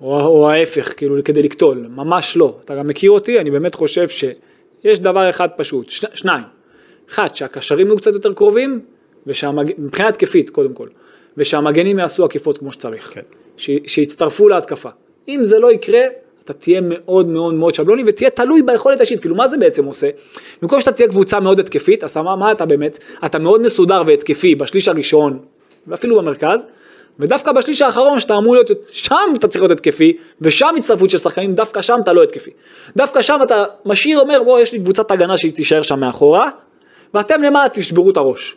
[0.00, 2.56] או, או ההפך, כאילו כדי לקטול, ממש לא.
[2.64, 6.04] אתה גם מכיר אותי, אני באמת חושב שיש דבר אחד פשוט, ש...
[6.14, 6.44] שניים.
[7.10, 8.80] אחד, שהקשרים יהיו קצת יותר קרובים,
[9.26, 9.72] ושהמג...
[9.78, 10.88] מבחינה התקפית קודם כל,
[11.36, 13.10] ושהמגנים יעשו עקיפות כמו שצריך.
[13.14, 13.20] כן.
[13.56, 13.70] ש...
[13.86, 14.88] שיצטרפו להתקפה.
[15.28, 16.00] אם זה לא יקרה,
[16.50, 20.08] אתה תהיה מאוד מאוד מאוד שבלוני ותהיה תלוי ביכולת האישית, כאילו מה זה בעצם עושה?
[20.62, 22.98] במקום שאתה תהיה קבוצה מאוד התקפית, אז מה, מה אתה באמת?
[23.24, 25.38] אתה מאוד מסודר והתקפי בשליש הראשון,
[25.86, 26.66] ואפילו במרכז,
[27.18, 31.54] ודווקא בשליש האחרון שאתה אמור להיות, שם אתה צריך להיות התקפי, ושם הצטרפות של שחקנים,
[31.54, 32.50] דווקא שם אתה לא התקפי.
[32.96, 36.50] דווקא שם אתה משאיר, אומר, בוא, יש לי קבוצת הגנה שהיא תישאר שם מאחורה,
[37.14, 38.56] ואתם למעלה תשברו את הראש.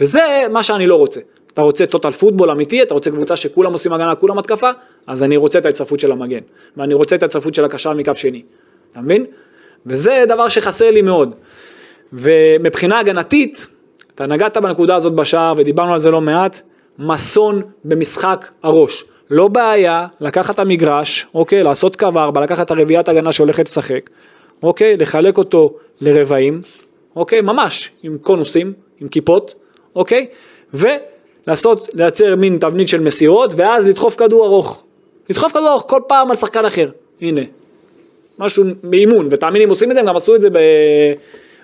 [0.00, 1.20] וזה מה שאני לא רוצה.
[1.54, 4.70] אתה רוצה טוטל פוטבול אמיתי, אתה רוצה קבוצה שכולם עושים הגנה, כולם התקפה,
[5.06, 6.40] אז אני רוצה את ההצטרפות של המגן.
[6.76, 8.42] ואני רוצה את ההצטרפות של הקשר מקו שני.
[8.92, 9.26] אתה מבין?
[9.86, 11.34] וזה דבר שחסר לי מאוד.
[12.12, 13.66] ומבחינה הגנתית,
[14.14, 16.60] אתה נגעת בנקודה הזאת בשער ודיברנו על זה לא מעט,
[16.98, 19.04] מסון במשחק הראש.
[19.30, 24.10] לא בעיה לקחת את המגרש, אוקיי, לעשות קו ארבע, לקחת את הרביעיית הגנה שהולכת לשחק,
[24.62, 26.60] אוקיי, לחלק אותו לרבעים,
[27.16, 29.54] אוקיי, ממש, עם קונוסים, עם כיפות,
[29.96, 30.26] אוקיי,
[31.48, 34.84] ולעשות, לייצר מין תבנית של מסירות, ואז לדחוף כדור ארוך.
[35.30, 36.88] לדחוף כדור ארוך כל פעם על שחקן אחר,
[37.20, 37.40] הנה.
[38.38, 40.58] משהו באימון, ותאמין לי, הם עושים את זה, הם גם עשו את זה ב...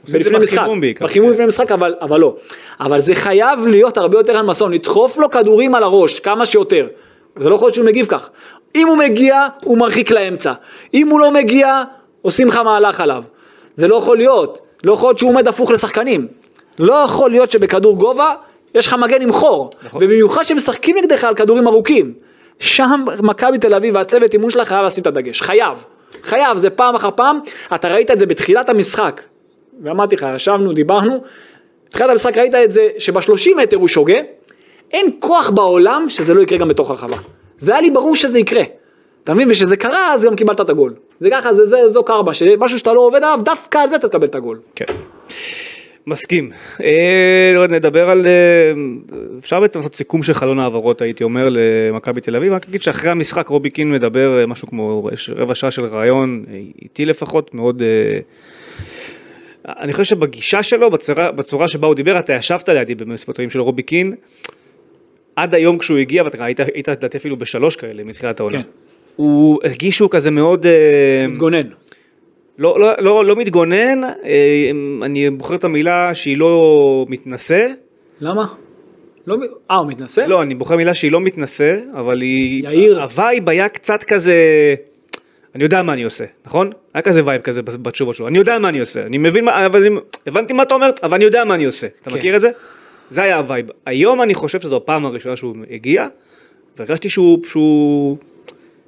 [0.03, 0.66] עושים את זה לפני משחק,
[1.01, 1.32] בחימום כן.
[1.35, 2.37] לפני משחק, אבל, אבל לא.
[2.80, 6.87] אבל זה חייב להיות הרבה יותר הנמסון, לדחוף לו כדורים על הראש, כמה שיותר.
[7.41, 8.30] זה לא יכול להיות שהוא מגיב כך.
[8.74, 10.53] אם הוא מגיע, הוא מרחיק לאמצע.
[10.95, 11.82] אם הוא לא מגיע,
[12.22, 13.24] עושים לך מהלך עליו.
[13.74, 14.59] זה לא יכול להיות.
[14.85, 16.26] לא יכול להיות שהוא עומד הפוך לשחקנים.
[16.78, 18.35] לא יכול להיות שבכדור גובה,
[18.75, 19.70] יש לך מגן עם חור.
[19.83, 20.03] נכון.
[20.05, 22.14] ובמיוחד שמשחקים נגדך על כדורים ארוכים.
[22.59, 25.43] שם מכבי תל אביב והצוות אימון שלה חייב לשים את הדגש.
[25.43, 25.85] חייב.
[26.22, 27.39] חייב, זה פעם אחר פעם.
[27.75, 29.20] אתה ראית את זה בתחילת המשחק.
[29.83, 31.22] ואמרתי לך, ישבנו, דיברנו.
[31.89, 34.18] בתחילת המשחק ראית את זה שבשלושים מטר הוא שוגה.
[34.93, 37.16] אין כוח בעולם שזה לא יקרה גם בתוך הרחבה.
[37.59, 38.62] זה היה לי ברור שזה יקרה.
[39.25, 39.49] אתה מבין?
[39.51, 40.95] וכשזה קרה, אז גם קיבלת את הגול.
[41.20, 44.09] זה ככה, זה, זה, זו קרבה, שמשהו שאתה לא עובד עליו, דווקא על זה אתה
[44.09, 44.59] תקבל את הגול.
[44.75, 44.85] כן.
[46.07, 46.51] מסכים.
[46.83, 48.27] אה, נדבר על...
[48.27, 48.73] אה,
[49.39, 53.11] אפשר בעצם לעשות סיכום של חלון העברות הייתי אומר למכבי תל אביב, רק אגיד שאחרי
[53.11, 57.83] המשחק רובי קין מדבר אה, משהו כמו רבע שעה של ראיון, אה, איתי לפחות, מאוד...
[57.83, 58.19] אה,
[59.83, 63.83] אני חושב שבגישה שלו, בצורה, בצורה שבה הוא דיבר, אתה ישבת לידי במספרים של רובי
[63.83, 64.15] קין,
[65.37, 68.63] עד היום כשהוא הגיע, ואתה היית, היית לדעתי אפילו בשלוש כאלה מתחילת העונה.
[68.63, 68.69] כן.
[69.17, 70.67] הוא הרגיש שהוא כזה מאוד...
[71.29, 71.67] מתגונן.
[72.59, 74.71] לא, לא, לא, לא מתגונן, אה,
[75.03, 77.67] אני בוחר את המילה שהיא לא מתנשא.
[78.21, 78.47] למה?
[79.27, 79.37] לא,
[79.71, 80.21] אה, הוא מתנשא?
[80.21, 82.65] לא, אני בוחר מילה שהיא לא מתנשא, אבל היא...
[82.65, 83.03] יאיר.
[83.03, 84.35] ה vibe היה קצת כזה...
[85.55, 86.71] אני יודע מה אני עושה, נכון?
[86.95, 88.29] היה כזה vibe כזה בתשובות שלו.
[88.29, 89.07] אני יודע מה אני עושה.
[89.07, 89.67] אני מבין מה...
[89.67, 89.97] אבל אני...
[90.27, 91.87] הבנתי מה אתה אומר, אבל אני יודע מה אני עושה.
[92.03, 92.17] אתה כן.
[92.17, 92.51] מכיר את זה?
[93.11, 93.67] זה היה ה vibe.
[93.87, 96.07] היום אני חושב שזו הפעם הראשונה שהוא הגיע,
[96.77, 97.39] והרגשתי שהוא...
[97.49, 98.17] שהוא...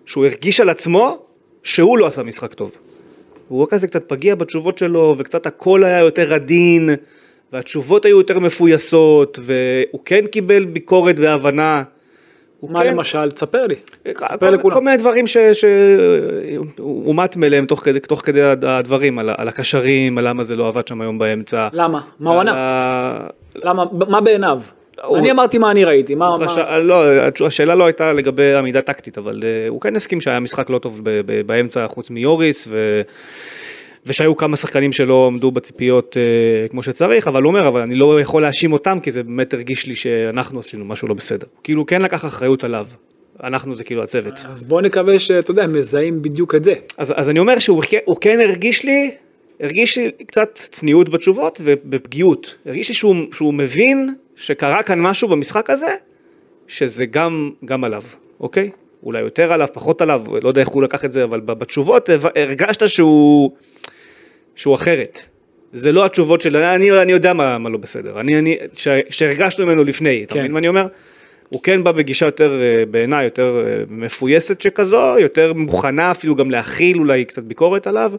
[0.07, 1.19] שהוא הרגיש על עצמו
[1.62, 2.71] שהוא לא עשה משחק טוב.
[3.49, 6.90] הוא היה כזה קצת פגיע בתשובות שלו, וקצת הקול היה יותר עדין,
[7.53, 11.82] והתשובות היו יותר מפויסות, והוא כן קיבל ביקורת והבנה.
[12.62, 13.30] מה כן- למשל?
[13.30, 13.74] תספר לי.
[14.14, 14.74] כל, ספר לכולם.
[14.74, 20.28] כל מיני דברים שהוא התעמת עליהם תוך כדי, תוך כדי הדברים, על, על הקשרים, על
[20.28, 21.68] למה זה לא עבד שם היום באמצע.
[21.72, 22.01] למה?
[22.20, 22.53] מה הוא ענה?
[22.57, 23.84] ה- למה?
[24.09, 24.61] מה בעיניו?
[25.18, 26.14] אני אמרתי מה אני ראיתי.
[26.14, 26.36] מה...
[26.47, 27.05] חשב- לא,
[27.47, 31.01] השאלה לא הייתה לגבי עמידה טקטית, אבל אה, הוא כן הסכים שהיה משחק לא טוב
[31.47, 33.03] באמצע חוץ מיוריס, ו...
[34.07, 38.20] ושהיו כמה שחקנים שלא עמדו בציפיות אה, כמו שצריך, אבל הוא אומר, אבל אני לא
[38.20, 41.47] יכול להאשים אותם, כי זה באמת הרגיש לי שאנחנו עשינו משהו לא בסדר.
[41.64, 42.86] כאילו כן לקח אחריות עליו.
[43.44, 44.44] אנחנו זה כאילו הצוות.
[44.49, 46.72] אז בוא נקווה שאתה יודע, מזהים בדיוק את זה.
[46.99, 49.11] אז, אז אני אומר שהוא כן- הוא כן הרגיש לי,
[49.61, 52.55] הרגיש לי קצת צניעות בתשובות ובפגיעות.
[52.66, 55.95] הרגיש לי שהוא, שהוא מבין שקרה כאן משהו במשחק הזה,
[56.66, 58.03] שזה גם, גם עליו,
[58.41, 58.70] אוקיי?
[59.03, 62.89] אולי יותר עליו, פחות עליו, לא יודע איך הוא לקח את זה, אבל בתשובות הרגשת
[62.89, 63.51] שהוא,
[64.55, 65.28] שהוא אחרת.
[65.72, 69.66] זה לא התשובות של, אני, אני יודע מה, מה לא בסדר, אני, אני, ש- שהרגשנו
[69.66, 70.41] ממנו לפני, אתה כן.
[70.41, 70.87] מבין מה אני אומר?
[71.49, 76.51] הוא כן בא בגישה יותר, אה, בעיניי, יותר אה, מפויסת שכזו, יותר מוכנה אפילו גם
[76.51, 78.12] להכיל אולי קצת ביקורת עליו,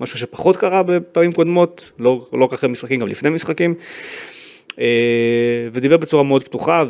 [0.00, 3.74] משהו שפחות קרה בפעמים קודמות, לא, לא רק אחרי משחקים, גם לפני משחקים.
[4.80, 6.84] אה, ודיבר בצורה מאוד פתוחה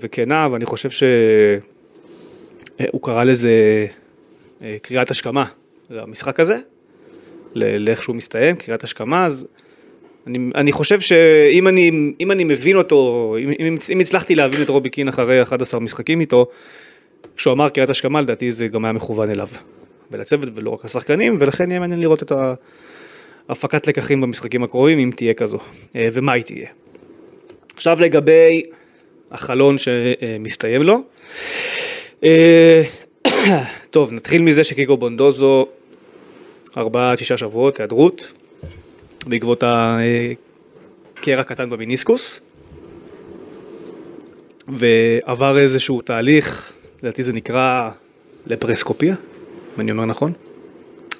[0.00, 3.86] וכנה, ואני חושב שהוא קרא לזה
[4.62, 5.44] אה, קריאת השכמה
[5.90, 6.56] למשחק הזה,
[7.54, 9.46] לאיך שהוא מסתיים, קריאת השכמה, אז
[10.26, 14.68] אני, אני חושב שאם אני, אם אני מבין אותו, אם, אם, אם הצלחתי להבין את
[14.68, 16.46] רובי קין אחרי 11 משחקים איתו,
[17.36, 19.48] כשהוא אמר קריאת השכמה, לדעתי זה גם היה מכוון אליו,
[20.10, 22.32] ולצוות ולא רק לשחקנים, ולכן יהיה מעניין לראות את
[23.48, 25.58] ההפקת לקחים במשחקים הקרובים, אם תהיה כזו,
[25.96, 26.68] אה, ומה היא תהיה.
[27.76, 28.62] עכשיו לגבי
[29.30, 31.02] החלון שמסתיים לו.
[32.24, 32.82] אה,
[33.90, 35.66] טוב, נתחיל מזה שקיקו בונדוזו,
[36.76, 38.32] ארבעה, שישה שבועות, היעדרות,
[39.26, 42.40] בעקבות הקרע קטן במיניסקוס,
[44.68, 46.72] ועבר איזשהו תהליך,
[47.02, 47.90] לדעתי זה נקרא
[48.46, 49.14] לפרסקופיה,
[49.76, 50.32] אם אני אומר נכון?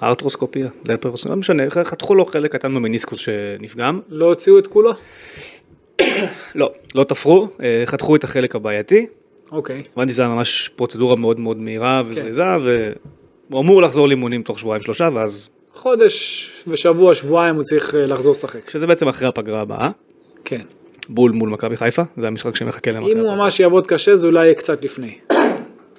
[0.03, 4.93] ארטרוסקופיה, לפרסקופיה, לא משנה, חתכו לו חלק קטן במיניסקוס שנפגם, לא הוציאו את כולו?
[6.55, 9.07] לא, לא תפרו, אה, חתכו את החלק הבעייתי,
[9.53, 9.83] אוקיי.
[9.97, 14.83] הבנתי שזה היה ממש פרוצדורה מאוד מאוד מהירה וזריזה, והוא אמור לחזור לאימונים תוך שבועיים
[14.83, 18.71] שלושה, ואז, חודש ושבוע, שבועיים הוא צריך אה, לחזור לשחק.
[18.71, 19.91] שזה בעצם אחרי הפגרה הבאה,
[20.45, 20.61] כן.
[21.09, 23.45] בול מול מכבי חיפה, זה המשחק שמחכה להם אחרי אם הוא הפגרה.
[23.45, 25.19] ממש יעבוד קשה זה אולי יהיה קצת לפני.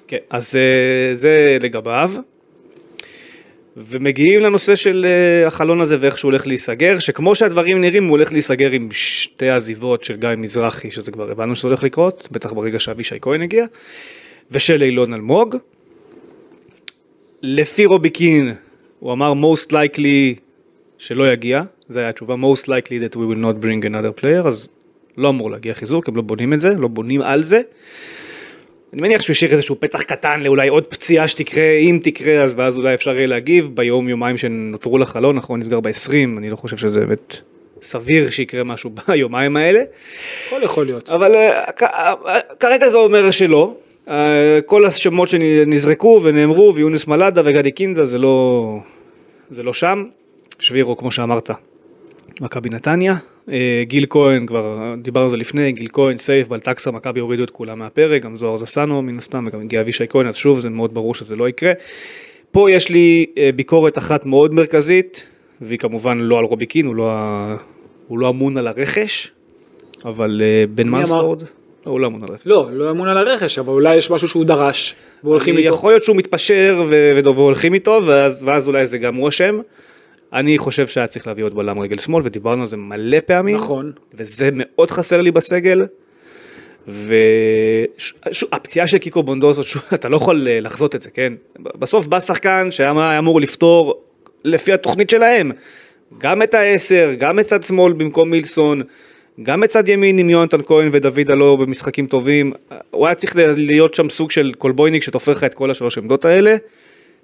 [0.08, 2.10] כן, אז אה, זה לגביו.
[3.86, 8.32] ומגיעים לנושא של אה, החלון הזה ואיך שהוא הולך להיסגר, שכמו שהדברים נראים הוא הולך
[8.32, 12.80] להיסגר עם שתי עזיבות של גיא מזרחי, שזה כבר הבנו שזה הולך לקרות, בטח ברגע
[12.80, 13.66] שאבישי כהן הגיע,
[14.50, 15.56] ושל אילון אלמוג.
[17.42, 18.54] לפי רובי קין,
[18.98, 20.40] הוא אמר most likely
[20.98, 24.68] שלא יגיע, זו הייתה התשובה most likely that we will not bring another player, אז
[25.16, 27.60] לא אמור להגיע חיזוק, הם לא בונים את זה, לא בונים על זה.
[28.92, 32.78] אני מניח שהוא השאיר איזשהו פתח קטן לאולי עוד פציעה שתקרה, אם תקרה, אז ואז
[32.78, 37.00] אולי אפשר יהיה להגיב ביום יומיים שנותרו לחלון, נכון, נסגר ב-20, אני לא חושב שזה
[37.00, 37.36] באמת
[37.82, 39.82] סביר שיקרה משהו ביומיים האלה.
[40.46, 41.08] הכל יכול להיות.
[41.10, 41.34] אבל
[41.76, 41.86] כ- uh,
[42.60, 43.74] כרגע זה אומר שלא.
[44.06, 44.10] Uh,
[44.66, 48.78] כל השמות שנזרקו ונאמרו, ויונס מלאדה וגדי קינדה, זה לא,
[49.50, 50.04] זה לא שם.
[50.60, 51.50] שבירו, כמו שאמרת,
[52.40, 53.16] מכבי נתניה.
[53.48, 53.50] Uh,
[53.82, 57.78] גיל כהן, כבר דיברנו על זה לפני, גיל כהן, סייף, בלטקסה, מכבי הורידו את כולם
[57.78, 61.14] מהפרק, גם זוהר זסנו מן הסתם, וגם הגיע אבישי כהן, אז שוב, זה מאוד ברור
[61.14, 61.72] שזה לא יקרה.
[62.50, 65.26] פה יש לי uh, ביקורת אחת מאוד מרכזית,
[65.60, 67.12] והיא כמובן לא על רובי קין, הוא לא,
[68.08, 69.30] הוא לא אמון על הרכש,
[70.04, 70.88] אבל uh, בן?
[70.88, 71.42] מנספורד,
[71.86, 72.46] לא, הוא לא אמון על הרכש.
[72.46, 74.94] לא, לא אמון על הרכש, אבל אולי יש משהו שהוא דרש,
[75.24, 75.68] והולכים איתו.
[75.68, 76.84] יכול להיות שהוא מתפשר
[77.24, 79.60] והולכים איתו, ואז, ואז אולי זה גם הוא אשם.
[80.32, 83.56] אני חושב שהיה צריך להביא עוד בלם רגל שמאל, ודיברנו על זה מלא פעמים.
[83.56, 83.92] נכון.
[84.14, 85.86] וזה מאוד חסר לי בסגל.
[88.48, 91.32] והפציעה של קיקו בונדוסו, שוב, אתה לא יכול אה, לחזות את זה, כן?
[91.58, 94.02] בסוף בא שחקן שהיה היה אמור לפתור
[94.44, 95.50] לפי התוכנית שלהם.
[96.18, 98.82] גם את העשר, גם את צד שמאל במקום מילסון,
[99.42, 102.52] גם את צד ימין עם יונתן כהן ודוד הלו במשחקים טובים.
[102.90, 106.56] הוא היה צריך להיות שם סוג של קולבויניק שתופר לך את כל השלוש עמדות האלה.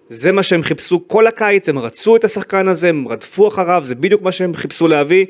[0.09, 3.95] זה מה שהם חיפשו כל הקיץ, הם רצו את השחקן הזה, הם רדפו אחריו, זה
[3.95, 5.27] בדיוק מה שהם חיפשו להביא.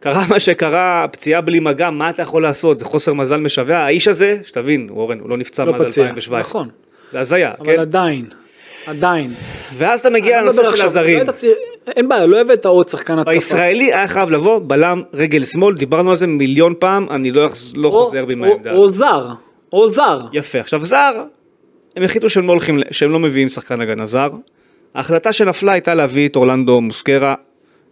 [0.00, 2.78] קרה מה שקרה, פציעה בלי מגע, מה אתה יכול לעשות?
[2.78, 3.76] זה חוסר מזל משווע.
[3.76, 6.40] האיש הזה, שתבין, אורן, הוא לא נפצע לא מאז פציע, 2017.
[6.60, 6.68] נכון.
[7.10, 7.80] זה הזיה, אבל כן?
[7.80, 8.26] עדיין,
[8.86, 9.32] עדיין.
[9.74, 11.18] ואז אתה מגיע לא לנושא של עכשיו, הזרים.
[11.18, 11.54] לא היית צעיר-
[11.96, 13.34] אין בעיה, לא הבאת עוד שחקן התקפה.
[13.34, 17.72] בישראלי היה חייב לבוא בלם רגל שמאל, דיברנו על זה מיליון פעם, אני לא יחז-
[17.76, 18.72] לא או- חוזר בי או- מהעמדה.
[18.72, 19.28] או זר,
[19.72, 20.20] או זר.
[20.32, 21.24] יפה, עכשיו זר,
[21.96, 24.30] הם החליטו שהם לא, הולכים, שהם לא מביאים שחקן הגנה זר.
[24.94, 27.34] ההחלטה שנפלה הייתה להביא את אורלנדו מוסקרה,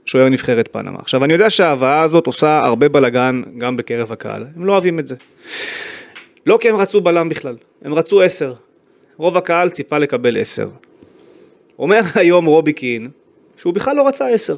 [0.04, 0.98] שוער נבחרת פנמה.
[0.98, 5.06] עכשיו אני יודע שההבאה הזאת עושה הרבה בלאגן גם בקרב הקהל, הם לא אוהבים את
[5.06, 5.16] זה.
[6.46, 8.54] לא כי הם רצו בלם בכלל, הם רצו עשר.
[9.16, 10.68] רוב הקהל ציפה לקבל עשר.
[11.78, 13.08] אומר היום רובי קין
[13.56, 14.56] שהוא בכלל לא רצה עשר.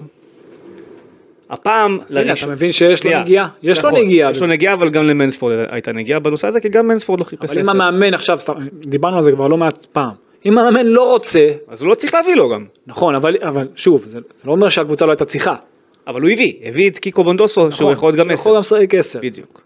[1.51, 3.11] הפעם, לראש- אתה מבין שיש לו.
[3.20, 3.49] נגיעה?
[3.62, 4.47] יש לו נכון, נגיעה יש לו.
[4.47, 7.62] נגיעה, אבל גם למנספורד הייתה נגיעה בנושא הזה, כי גם מנספורד לא חיפש אבל אם
[7.62, 7.70] עשר.
[7.82, 8.38] המאמן עכשיו,
[8.72, 10.11] דיברנו על זה כבר לא מעט פעם.
[10.47, 12.64] אם המאמן לא רוצה, אז הוא לא צריך להביא לו גם.
[12.86, 15.55] נכון, אבל אבל שוב, זה זה לא אומר שהקבוצה לא הייתה צריכה.
[16.07, 18.76] אבל הוא הביא, הביא את קיקו בונדוסו, שהוא יכול להיות גם נכון, שהוא יכול עשר.
[18.76, 19.18] גם לשחק עשר.
[19.22, 19.61] בדיוק.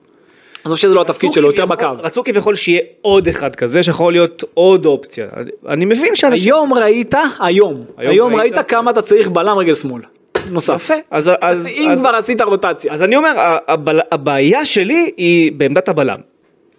[0.67, 1.87] אני חושב שזה לא התפקיד שלו, יותר בקו.
[2.03, 5.27] רצו כביכול שיהיה עוד אחד כזה, שיכול להיות עוד אופציה.
[5.69, 6.55] אני- מבין שאנשים...
[6.55, 8.35] היום ראית, היום, היום?
[8.37, 10.03] ראית כמה אתה צריך בלם רגל שמאל.
[10.51, 10.75] נוסף.
[10.75, 12.93] יפה, אז, אז, אם אז, כבר עשית רוטציה.
[12.93, 13.33] אז אני אומר,
[13.69, 16.19] הבל- הבעיה שלי היא בעמדת הבלם.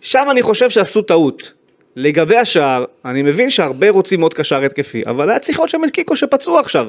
[0.02, 1.54] שם אני חושב שעשו טעות.
[1.96, 5.92] לגבי השער, אני מבין שהרבה רוצים עוד קשר התקפי, אבל היה צריך להיות שם את
[5.92, 6.88] קיקו שפצוע עכשיו.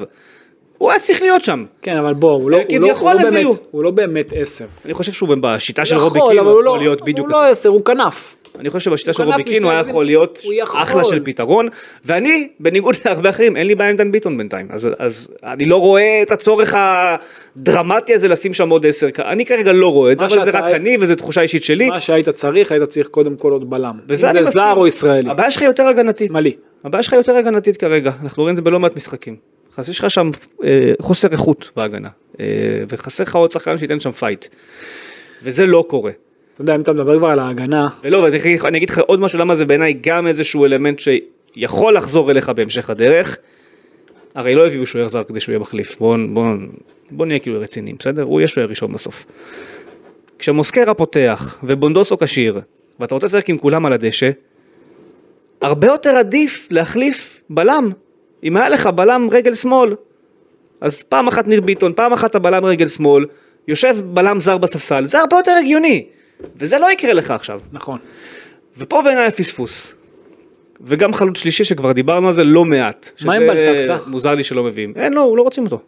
[0.83, 1.65] הוא היה צריך להיות שם.
[1.81, 3.29] כן, אבל בוא, הוא לא- הוא לא- הוא לא.
[3.31, 4.65] באמת- הוא לא באמת עשר.
[4.85, 7.45] אני חושב שהוא בשיטה של רובי קין, הוא הוא יכול לא- להיות בדיוק הוא לא
[7.45, 8.35] עשר, הוא כנף.
[8.59, 10.41] אני חושב שבשיטה של רובי קין הוא היה יכול להיות.
[10.73, 11.67] אחלה של פתרון,
[12.05, 15.75] ואני, בניגוד להרבה אחרים, אין לי בעיה עם דן ביטון בינתיים, אז, אז אני לא
[15.75, 20.25] רואה את הצורך הדרמטי הזה לשים שם עוד עשר, אני כרגע לא רואה את זה,
[20.25, 21.89] אבל זה רק אני וזו תחושה אישית שלי.
[21.89, 23.97] מה שהיית צריך, היית צריך קודם כל עוד בלם.
[24.09, 24.43] אם זה.
[24.43, 25.29] זר או ישראלי.
[25.29, 26.27] הבעיה שלך יותר הגנתית.
[26.27, 26.51] שמאלי.
[26.83, 29.35] הבעיה שלך יותר הגנתית כרגע, אנחנו רואים את זה בלא מעט משחקים.
[29.77, 30.31] אז יש לך שם
[30.63, 32.09] אה, חוסר איכות בהגנה,
[32.39, 32.45] אה,
[32.89, 34.45] וחסר לך עוד שחקן שייתן שם fight.
[35.43, 36.11] וזה לא קורה.
[36.53, 39.39] אתה יודע, אם אתה מדבר כבר על ההגנה, ולא, ואני אני אגיד לך עוד משהו,
[39.39, 43.37] למה זה בעיניי גם איזשהו אלמנט שיכול לחזור אליך בהמשך הדרך.
[44.35, 46.43] הרי לא הביאו שוער זר כדי שהוא יהיה מחליף, בוא, בוא,
[47.11, 48.23] בוא נהיה כאילו רציניים, בסדר?
[48.23, 49.25] הוא יהיה שוער ראשון בסוף.
[50.39, 52.61] כשמוסקרה פותח ובונדוסו כשיר,
[52.99, 54.29] ואתה רוצה לשחק עם כולם על הדשא,
[55.61, 57.89] הרבה יותר עדיף להחליף בלם.
[58.43, 59.95] אם היה לך בלם רגל שמאל,
[60.81, 63.25] אז פעם אחת ניר ביטון, פעם אחת הבלם רגל שמאל,
[63.67, 66.05] יושב בלם זר בספסל, זה הרבה יותר הגיוני.
[66.55, 67.59] וזה לא יקרה לך עכשיו.
[67.71, 67.97] נכון.
[68.77, 69.93] ופה בעיניי הפספוס.
[70.81, 73.11] וגם חלוץ שלישי שכבר דיברנו על זה לא מעט.
[73.25, 73.97] מה עם בלטקסה?
[74.07, 74.93] מוזר לי שלא מביאים.
[74.95, 75.79] אין, לא, הוא לא רוצים אותו.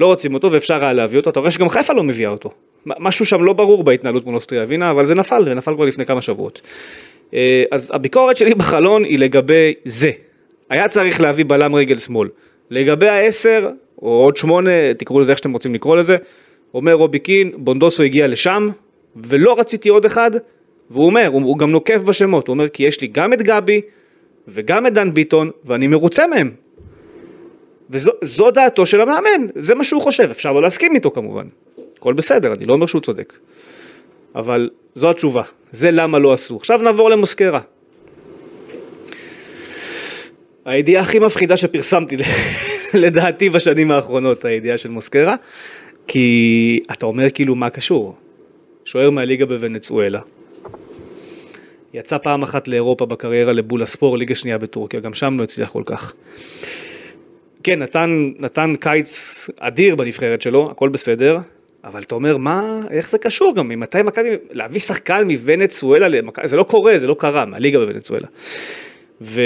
[0.00, 2.50] לא רוצים אותו ואפשר היה להביא אותו, אתה רואה שגם חיפה לא מביאה אותו.
[2.86, 6.06] משהו שם לא ברור בהתנהלות מול אוסטריה ווינה, אבל זה נפל, זה נפל כבר לפני
[6.06, 6.60] כמה שבועות.
[7.34, 10.10] אה, אז הביקורת שלי בחלון היא לגבי זה.
[10.70, 12.28] היה צריך להביא בלם רגל שמאל.
[12.70, 13.70] לגבי העשר,
[14.02, 16.16] או עוד שמונה, תקראו לזה איך שאתם רוצים לקרוא לזה,
[16.74, 18.70] אומר רובי קין, בונדוסו הגיע לשם,
[19.16, 20.30] ולא רציתי עוד אחד,
[20.90, 23.80] והוא אומר, הוא, גם נוקב בשמות, הוא אומר כי יש לי גם את גבי,
[24.48, 26.50] וגם את דן ביטון, ואני מרוצה מהם.
[27.90, 31.46] וזו דעתו של המאמן, זה מה שהוא חושב, אפשר לא להסכים איתו כמובן.
[31.96, 33.32] הכל בסדר, אני לא אומר שהוא צודק.
[34.34, 35.42] אבל זו התשובה,
[35.72, 36.56] זה למה לא עשו.
[36.56, 37.60] עכשיו נעבור למוסקרה.
[40.68, 42.16] הידיעה הכי מפחידה שפרסמתי
[43.02, 45.34] לדעתי בשנים האחרונות, הידיעה של מוסקרה,
[46.06, 48.14] כי אתה אומר כאילו מה קשור.
[48.84, 50.20] שוער מהליגה בוונצואלה.
[51.94, 55.82] יצא פעם אחת לאירופה בקריירה לבול הספור, ליגה שנייה בטורקיה, גם שם לא הצליח כל
[55.86, 56.12] כך.
[57.62, 61.38] כן, נתן, נתן קיץ אדיר בנבחרת שלו, הכל בסדר,
[61.84, 66.56] אבל אתה אומר, מה, איך זה קשור גם, ממתי מכבי, להביא שחקן מוונצואלה למכבי, זה
[66.56, 68.26] לא קורה, זה לא קרה, מהליגה בוונצואלה.
[69.20, 69.40] ו...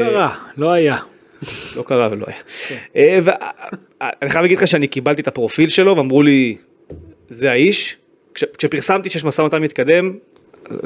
[0.00, 0.96] לא קרה, לא היה.
[1.76, 2.36] לא קרה ולא היה.
[2.68, 2.76] כן.
[2.96, 6.56] אה, ואני חייב להגיד לך שאני קיבלתי את הפרופיל שלו ואמרו לי,
[7.28, 7.96] זה האיש.
[8.34, 10.16] כשפרסמתי שיש משא ומתן מתקדם,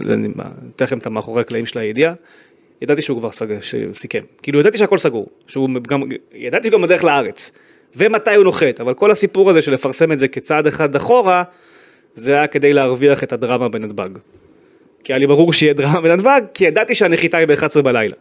[0.07, 0.29] אני
[0.77, 2.15] אתן לכם את המאחורי הקלעים של הידיעה,
[2.83, 3.59] ידעתי שהוא כבר סגר,
[3.93, 4.23] סיכם.
[4.43, 6.03] כאילו ידעתי שהכל סגור, שהוא גם,
[6.35, 7.53] ידעתי שגם בדרך לארץ.
[7.97, 11.43] ומתי הוא נוחת, אבל כל הסיפור הזה של לפרסם את זה כצעד אחד אחורה,
[12.15, 14.09] זה היה כדי להרוויח את הדרמה בנתב"ג.
[15.05, 18.15] כי היה לי ברור שיהיה דרמה בנתב"ג, כי ידעתי שהנחיתה היא ב-11 בלילה.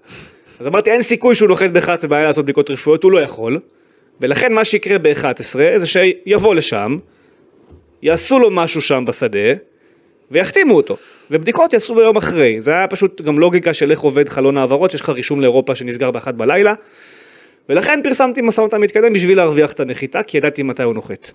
[0.59, 3.59] אז אמרתי אין סיכוי שהוא נוחת ב-11 בלילה לעשות בדיקות רפואיות, הוא לא יכול.
[4.21, 6.97] ולכן מה שיקרה ב-11 זה שיבוא לשם,
[8.01, 9.53] יעשו לו משהו שם בשדה,
[10.31, 10.97] ויחתימו אותו.
[11.31, 12.61] ובדיקות יעשו ביום אחרי.
[12.61, 16.11] זה היה פשוט גם לוגיקה של איך עובד חלון העברות, יש לך רישום לאירופה שנסגר
[16.11, 16.73] באחת בלילה.
[17.69, 21.31] ולכן פרסמתי משא ומתן מתקדם בשביל להרוויח את הנחיתה, כי ידעתי מתי הוא נוחת.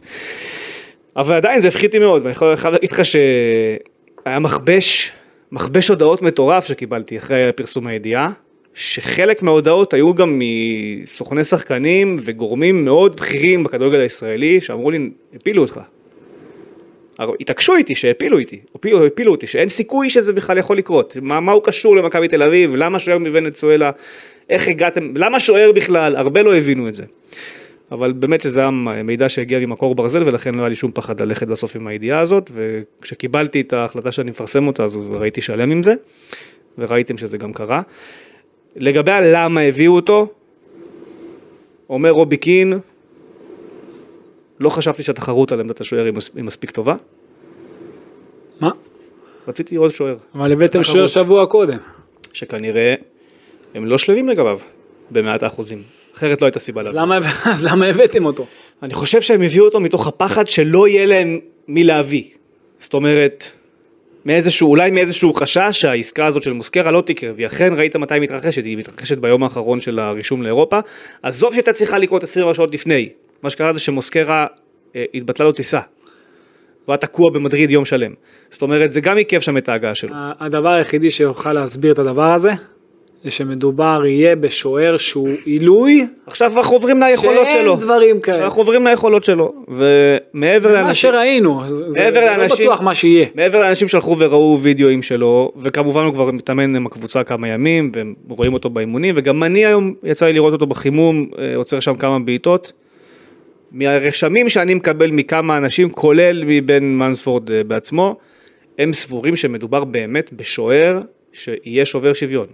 [1.17, 5.13] אבל עדיין זה הפחית מאוד, ואני יכול להגיד לך שהיה מכבש,
[5.53, 8.31] מכבש הודעות מטורף שקיבלתי אחרי פרסום הידיעה,
[8.75, 15.81] שחלק מההודעות היו גם מסוכני שחקנים וגורמים מאוד בכירים בכדורגל הישראלי, שאמרו לי, הפילו אותך.
[17.41, 21.17] התעקשו איתי שהפילו איתי, הפילו, הפילו אותי, שאין סיכוי שזה בכלל יכול לקרות.
[21.21, 23.91] מה, מה הוא קשור למכבי תל אביב, למה שוער מוונצואלה,
[24.51, 27.05] איך הגעתם, למה שוער בכלל, הרבה לא הבינו את זה.
[27.93, 28.71] אבל באמת שזה היה
[29.05, 32.51] מידע שהגיע ממקור ברזל ולכן לא היה לי שום פחד ללכת בסוף עם הידיעה הזאת
[32.55, 35.95] וכשקיבלתי את ההחלטה שאני מפרסם אותה אז ראיתי שלם עם זה
[36.79, 37.83] וראיתם שזה גם קרה.
[38.77, 40.29] לגבי הלמה הביאו אותו,
[41.91, 42.73] אומר רובי קין,
[44.61, 46.97] לא חשבתי שהתחרות על עמדת השוער היא מספיק טובה.
[48.61, 48.71] מה?
[49.49, 50.17] רציתי לראות שוער.
[50.35, 51.79] אבל הבאתם שוער שבוע קודם.
[52.33, 52.95] שכנראה
[53.75, 54.59] הם לא שלמים לגביו
[55.11, 55.83] במאת האחוזים.
[56.17, 57.01] אחרת לא הייתה סיבה להביא.
[57.53, 58.47] אז למה הבאתם אותו?
[58.83, 61.39] אני חושב שהם הביאו אותו מתוך הפחד שלא יהיה להם
[61.69, 62.25] מי להביא.
[62.81, 63.51] זאת אומרת,
[64.27, 68.23] מאיזשהו, אולי מאיזשהו חשש שהעסקה הזאת של מוסקרה לא תקרה, והיא אכן ראית מתי היא
[68.23, 70.79] מתרחשת, היא מתרחשת ביום האחרון של הרישום לאירופה,
[71.23, 73.09] עזוב שהייתה צריכה לקרות 20 שעות לפני,
[73.43, 74.47] מה שקרה זה שמוסקרה
[74.97, 75.81] אה, התבטלה לו טיסה.
[76.85, 78.13] הוא היה תקוע במדריד יום שלם.
[78.51, 80.15] זאת אומרת, זה גם עיכב שם את ההגעה שלו.
[80.41, 82.51] הדבר היחידי שיוכל להסביר את הדבר הזה,
[83.27, 86.07] זה שמדובר יהיה בשוער שהוא עילוי.
[86.27, 87.77] עכשיו אנחנו עוברים ליכולות שלו.
[87.77, 88.45] שאין דברים כאלה.
[88.45, 89.53] אנחנו עוברים ליכולות שלו.
[89.69, 90.89] ומעבר לאנשים...
[90.89, 93.27] מה שראינו, זה, זה לא בטוח מה שיהיה.
[93.35, 97.93] מעבר לאנשים שהלכו וראו וידאוים שלו, וכמובן הוא כבר מתאמן עם הקבוצה כמה ימים,
[98.29, 102.19] ורואים אותו באימונים, וגם אני היום יצא לי לראות אותו בחימום, אה, עוצר שם כמה
[102.19, 102.73] בעיטות.
[103.73, 108.17] מהרשמים שאני מקבל מכמה אנשים, כולל מבן מנספורד אה, בעצמו,
[108.79, 111.01] הם סבורים שמדובר באמת בשוער
[111.33, 112.47] שיהיה שובר שוויון.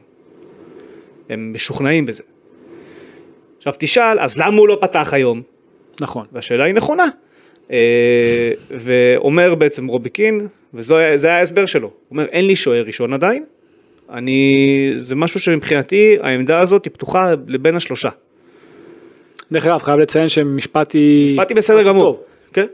[1.28, 2.22] הם משוכנעים בזה.
[3.58, 5.42] עכשיו תשאל, אז למה הוא לא פתח היום?
[6.00, 6.26] נכון.
[6.32, 7.06] והשאלה היא נכונה.
[7.72, 13.12] אה, ואומר בעצם רובי קין, וזה היה ההסבר שלו, הוא אומר אין לי שוער ראשון
[13.12, 13.44] עדיין,
[14.10, 18.08] אני, זה משהו שמבחינתי העמדה הזאת היא פתוחה לבין השלושה.
[19.52, 21.28] דרך אגב, חייב לציין שמשפטי...
[21.32, 22.24] משפטי בסדר גמור.
[22.52, 22.66] כן.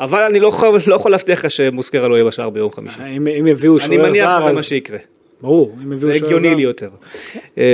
[0.00, 3.00] אבל אני לא יכול, לא יכול להבטיח לך שמוסקרה לא יהיה בשער ביום חמישי.
[3.16, 4.98] אם, אם יביאו שוער זר, אני מניח שזה מה שיקרה.
[5.42, 6.28] ברור, אם יביאו שוער זר.
[6.28, 6.88] זה הגיוני לי יותר.
[7.58, 7.64] אה,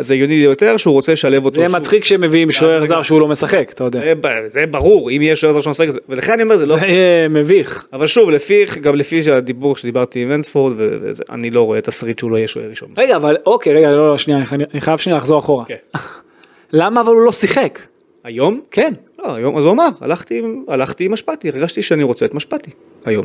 [0.00, 1.56] זה הגיוני לי יותר שהוא רוצה לשלב אותו.
[1.56, 4.00] זה מצחיק שמביאים שוער זר שהוא לא משחק, אתה יודע.
[4.46, 6.76] זה ברור, אם יהיה שוער זר שהוא משחק, ולכן אני אומר, זה לא...
[6.78, 6.86] זה
[7.30, 7.86] מביך.
[7.92, 10.76] אבל שוב, לפי, גם לפי הדיבור שדיברתי עם אנספורד,
[11.30, 12.88] אני לא רואה תסריט שהוא לא יהיה שוער ראשון.
[12.98, 14.40] רגע, אבל אוקיי, רגע, לא, לא, שנייה,
[14.74, 15.64] אני חייב שנייה לחזור אחורה.
[15.64, 15.74] כן.
[16.72, 17.78] למה אבל הוא לא שיחק?
[18.24, 18.60] היום?
[18.70, 18.92] כן.
[19.18, 22.70] לא, היום, אז הוא אמר, הלכתי, הלכתי עם משפטי, הרגשתי שאני רוצה את משפטי,
[23.04, 23.24] היום.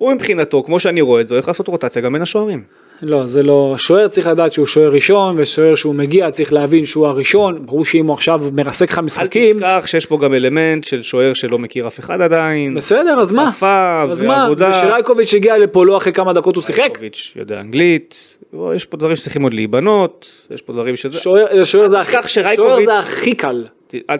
[0.00, 2.62] הוא מבחינתו, כמו שאני רואה את זה, הולך לעשות רוטציה גם בין השוערים.
[3.02, 7.06] לא, זה לא, שוער צריך לדעת שהוא שוער ראשון, ושוער שהוא מגיע צריך להבין שהוא
[7.06, 9.64] הראשון, ברור שאם הוא עכשיו מרסק לך משחקים.
[9.64, 12.74] אל תשכח שיש פה גם אלמנט של שוער שלא מכיר אף אחד עדיין.
[12.74, 13.52] בסדר, אז מה?
[13.52, 14.70] שפה ועבודה.
[14.70, 16.80] ושרייקוביץ' הגיע לפה לא אחרי כמה דקות הוא שיחק?
[16.80, 18.38] רייקוביץ' יודע אנגלית,
[18.76, 21.18] יש פה דברים שצריכים עוד להיבנות, יש פה דברים שזה...
[21.18, 23.64] שוער זה הכי קל.
[24.10, 24.16] אל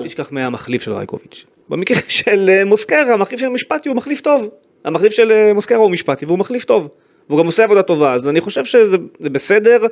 [0.00, 1.44] תשכח מי המחליף של רייקוביץ'.
[1.68, 4.48] במקרה של אה, מוסקרה, המחליף של משפטי הוא מחליף טוב.
[4.84, 6.88] המחליף של אה, מוסקרה הוא משפטי והוא מחליף טוב.
[7.28, 9.86] והוא גם עושה עבודה טובה, אז אני חושב שזה זה בסדר,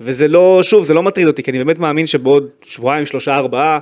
[0.00, 3.78] וזה לא, שוב, זה לא מטריד אותי, כי אני באמת מאמין שבעוד שבועיים, שלושה, ארבעה,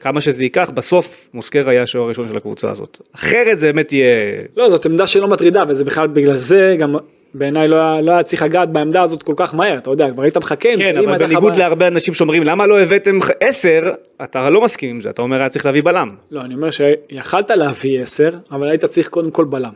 [0.00, 3.00] כמה שזה ייקח, בסוף מוסקרה יהיה השוער הראשון של הקבוצה הזאת.
[3.14, 4.42] אחרת זה באמת יהיה...
[4.56, 6.94] לא, זאת עמדה שלא מטרידה, וזה בכלל בגלל זה גם
[7.34, 10.36] בעיניי לא, לא היה צריך לגעת בעמדה הזאת כל כך מהר, אתה יודע, כבר היית
[10.36, 13.90] מחכה עם כן, זה, אם אבל בניגוד בעיה- להרבה אנשים שאומרים, למה לא הבאתם עשר,
[14.24, 16.08] אתה לא מסכים עם זה, אתה אומר, היה צריך להביא בלם.
[16.30, 19.70] לא, אני אומר שיכלת להביא 10, אבל היית צריך קודם כל בלם.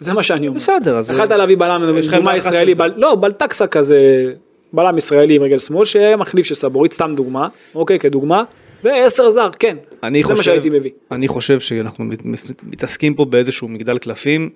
[0.00, 0.58] זה מה שאני אומר.
[0.58, 1.82] בסדר, אז- יכלת להביא בלם,
[2.12, 2.74] דוגמה ישראלי.
[2.74, 4.32] בל- לא, בלטקסה כזה,
[4.72, 8.42] בלם ישראלי עם רגל שמאל, שהיה מחליף של סבורית, סתם דוגמה, אוקיי, כדוגמה,
[8.84, 9.76] ועשר זר, כן.
[10.02, 10.90] אני זה חושב, מה שהייתי מביא.
[11.12, 12.22] אני חושב שאנחנו מת-
[12.62, 14.50] מתעסקים פה באיזשהו מגדל קלפים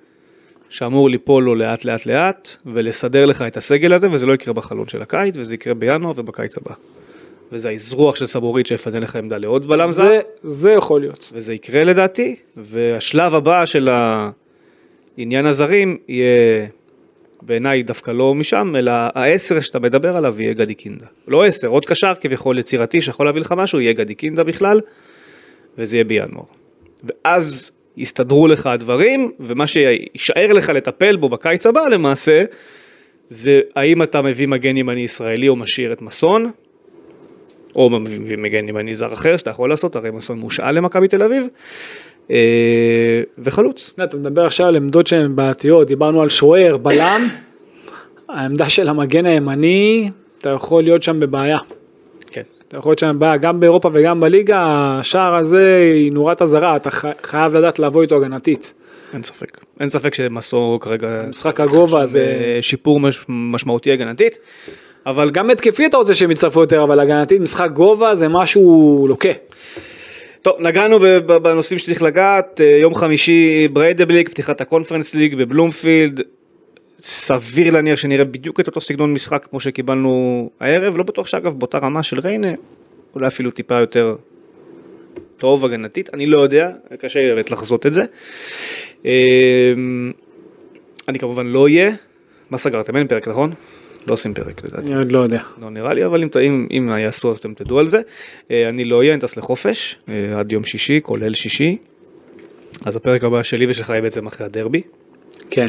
[0.72, 4.88] שאמור ליפול לו לאט לאט לאט ולסדר לך את הסגל הזה וזה לא יקרה בחלון
[4.88, 6.74] של הקיץ וזה יקרה בינואר ובקיץ הבא.
[7.52, 11.32] וזה האזרוח של סבורית שיפנה לך עמדה לעוד בלם זר זה, זה יכול להיות.
[11.34, 13.88] וזה יקרה לדעתי והשלב הבא של
[15.18, 16.66] העניין הזרים יהיה
[17.42, 21.06] בעיניי דווקא לא משם אלא העשר שאתה מדבר עליו יהיה גדי קינדה.
[21.28, 24.80] לא עשר, עוד קשר כביכול יצירתי שיכול להביא לך משהו יהיה גדי קינדה בכלל
[25.78, 26.44] וזה יהיה בינואר.
[27.04, 32.42] ואז יסתדרו לך הדברים, ומה שיישאר לך לטפל בו בקיץ הבא למעשה,
[33.28, 36.50] זה האם אתה מביא מגן ימני ישראלי או משאיר את מסון,
[37.76, 41.46] או מביא מגן ימני זר אחר שאתה יכול לעשות, הרי מסון מושאל למכבי תל אביב,
[42.30, 43.94] אה, וחלוץ.
[44.04, 47.28] אתה מדבר עכשיו על עמדות שהן בעייתיות, דיברנו על שוער, בלם,
[48.28, 51.58] העמדה של המגן הימני, אתה יכול להיות שם בבעיה.
[52.78, 54.64] יכול להיות בבעיה, גם באירופה וגם בליגה,
[55.00, 58.74] השער הזה היא נורת אזהרה, אתה חי- חייב לדעת לבוא איתו הגנתית.
[59.14, 59.58] אין ספק.
[59.80, 62.12] אין ספק שמסור כרגע משחק הגובה זה...
[62.12, 64.38] זה שיפור מש, משמעותי הגנתית,
[65.06, 69.28] אבל גם התקפי אתה רוצה שהם יצטרפו יותר, אבל הגנתית משחק גובה זה משהו לוקה.
[70.42, 76.20] טוב, נגענו בנושאים שצריך לגעת, אה, יום חמישי בריידבליק, פתיחת הקונפרנס ליג בבלומפילד,
[77.02, 81.78] סביר להניח שנראה בדיוק את אותו סגנון משחק כמו שקיבלנו הערב, לא בטוח שאגב באותה
[81.78, 82.52] רמה של ריינה,
[83.14, 84.16] אולי אפילו טיפה יותר
[85.36, 88.02] טוב הגנתית, אני לא יודע, קשה לי באמת לחזות את זה.
[89.06, 89.72] אה,
[91.08, 91.90] אני כמובן לא אהיה,
[92.50, 92.96] מה סגרתם?
[92.96, 93.52] אין פרק נכון?
[94.06, 94.86] לא עושים פרק לדעתי.
[94.86, 95.42] אני עוד לא יודע.
[95.60, 98.00] לא נראה לי, אבל אם, אם, אם יעשו אז אתם תדעו על זה.
[98.50, 101.76] אה, אני לא אהיה, אני טס לחופש, אה, עד יום שישי, כולל שישי.
[102.84, 104.82] אז הפרק הבא שלי ושלך יהיה בעצם אחרי הדרבי.
[105.50, 105.68] כן.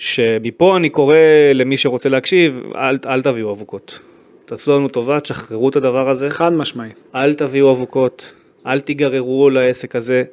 [0.00, 1.16] שמפה אני קורא
[1.54, 3.98] למי שרוצה להקשיב, אל, אל תביאו אבוקות.
[4.44, 7.00] תעשו לנו טובה, תשחררו את הדבר הזה, חד משמעית.
[7.14, 8.32] אל תביאו אבוקות,
[8.66, 10.24] אל תיגררו לעסק הזה.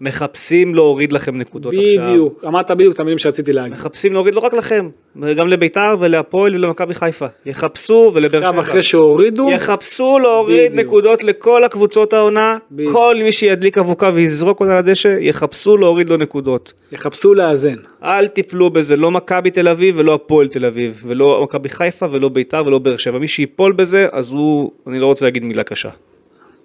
[0.00, 2.10] מחפשים להוריד לכם נקודות עכשיו.
[2.10, 3.72] בדיוק, אמרת בדיוק את המילים שרציתי להגיד.
[3.72, 4.88] מחפשים להוריד לא רק לכם,
[5.36, 7.26] גם לביתר ולהפועל ולמכבי חיפה.
[7.46, 8.48] יחפשו ולבאר שבע.
[8.48, 10.86] עכשיו אחרי שהורידו, יחפשו להוריד בדיוק.
[10.86, 12.92] נקודות לכל הקבוצות העונה, בדיוק.
[12.92, 16.72] כל מי שידליק אבוקה ויזרוק אותה לדשא, יחפשו להוריד לו נקודות.
[16.92, 17.76] יחפשו לאזן.
[18.02, 22.28] אל תיפלו בזה, לא מכבי תל אביב ולא הפועל תל אביב, ולא מכבי חיפה ולא
[22.28, 23.18] ביתר ולא באר שבע.
[23.18, 25.90] מי שיפול בזה, אז הוא, אני לא רוצה להגיד מילה קשה.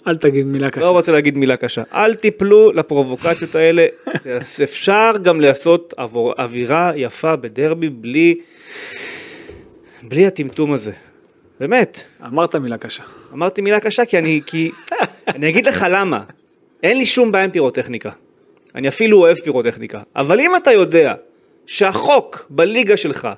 [0.07, 0.81] אל תגיד מילה קשה.
[0.81, 1.83] לא רוצה להגיד מילה קשה.
[1.93, 3.87] אל תיפלו לפרובוקציות האלה.
[4.63, 8.35] אפשר גם לעשות עבור, אווירה יפה בדרבי בלי,
[10.03, 10.91] בלי הטמטום הזה.
[11.59, 12.03] באמת.
[12.25, 13.03] אמרת מילה קשה.
[13.33, 14.71] אמרתי מילה קשה כי אני, כי,
[15.35, 16.23] אני אגיד לך למה.
[16.83, 18.09] אין לי שום בעיה עם פירוטכניקה.
[18.75, 20.01] אני אפילו אוהב פירוטכניקה.
[20.15, 21.13] אבל אם אתה יודע
[21.65, 23.29] שהחוק בליגה שלך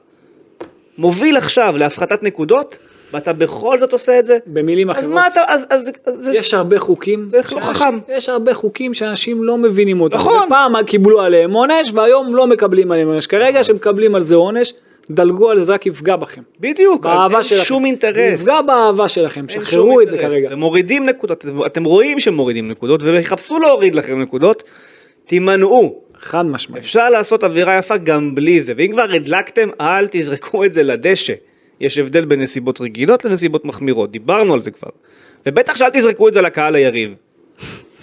[0.98, 2.78] מוביל עכשיו להפחתת נקודות,
[3.14, 6.54] ואתה בכל זאת עושה את זה, במילים אז אחרות, מה אתה, אז, אז, אז יש
[6.54, 8.00] הרבה חוקים, זה לא חכם.
[8.10, 10.16] יש הרבה חוקים שאנשים לא מבינים אותם.
[10.16, 10.50] נכון.
[10.50, 13.28] פעם קיבלו עליהם עונש והיום לא מקבלים עליהם עונש.
[13.28, 14.74] כרגע שמקבלים על זה עונש,
[15.10, 16.42] דלגו על זה, זה רק יפגע בכם.
[16.60, 17.64] בדיוק, באהבה אין שלכם.
[17.64, 18.16] שום אינטרס.
[18.16, 20.18] זה יפגע באהבה שלכם, שחררו את זה.
[20.18, 20.52] כרגע.
[20.52, 24.64] הם מורידים נקודות, אתם רואים שהם מורידים נקודות, ויחפשו להוריד לכם נקודות,
[25.26, 26.00] תימנעו.
[26.20, 26.84] חד משמעית.
[26.84, 31.34] אפשר לעשות אווירה יפה גם בלי זה, ואם כבר הדלקתם, אל תזרקו את זה לדשא.
[31.84, 34.90] יש הבדל בין נסיבות רגילות לנסיבות מחמירות, דיברנו על זה כבר.
[35.46, 37.16] ובטח שאל תזרקו את זה לקהל היריב.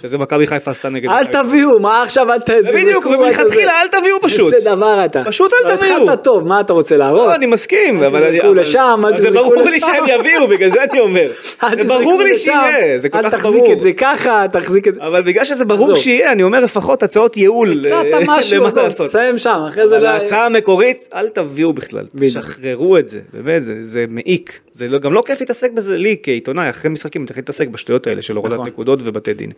[0.02, 1.10] שזה מכבי חיפה עשתה נגד...
[1.10, 1.24] אל.
[1.24, 2.50] תביאו, מה עכשיו אל ת...
[2.50, 3.18] בדיוק, תזרקו זה.
[3.18, 4.54] ומלכתחילה אל תביאו פשוט.
[4.54, 5.22] איזה דבר אתה.
[5.24, 5.96] פשוט אל תביאו.
[5.96, 7.20] התחלת טוב, מה אתה רוצה להרוס?
[7.20, 8.38] לא, אני מסכים, אל אבל אני...
[8.38, 9.86] תזרקו לשם, אל אבל זה תזרקו ברור לי לשם.
[9.86, 11.30] שהם יביאו, בגלל זה אני אומר.
[11.64, 13.54] אל זה תזרקו ברור לי לשם, שיהיה, זה כל כך אל ברור.
[13.54, 15.00] תחזיק את זה ככה, תחזיק את זה.
[15.02, 15.96] אבל בגלל שזה ברור.
[15.96, 17.86] שיהיה, אני אומר לפחות הצעות ייעול.
[17.86, 18.66] הצעת אה, משהו.
[18.98, 20.08] תסיים שם, אחרי זה לא...
[20.08, 22.04] ההצעה המקורית, אל תביאו בכלל.
[22.20, 24.60] תשחררו את זה, באמת, זה, זה מעיק.
[24.72, 28.06] זה לא, גם לא כיף להתעסק בזה, לי כעיתונאי, אחרי משחקים, אני צריך להתעסק בשטויות
[28.06, 28.66] האלה של הורדת נכון.
[28.66, 29.50] נקודות ובתי דין.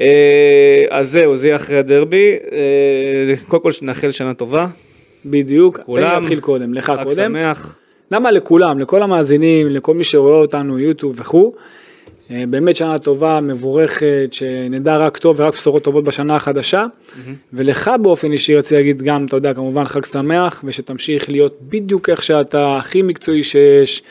[0.00, 2.36] אה, אז זהו, זה יהיה אחרי הדרבי.
[2.52, 4.66] אה, קודם כל שנאחל שנה טובה,
[5.24, 7.14] בדיוק, תן לי להתחיל קודם, לך חג קודם.
[7.14, 7.76] שמח.
[8.10, 11.52] למה לכולם, לכל המאזינים, לכל מי שרואה אותנו, יוטיוב וכו',
[12.30, 16.86] אה, באמת שנה טובה, מבורכת, שנדע רק טוב ורק בשורות טובות בשנה החדשה.
[17.52, 22.22] ולך באופן אישי רציתי להגיד גם, אתה יודע, כמובן חג שמח, ושתמשיך להיות בדיוק איך
[22.22, 24.02] שאתה הכי מקצועי שיש.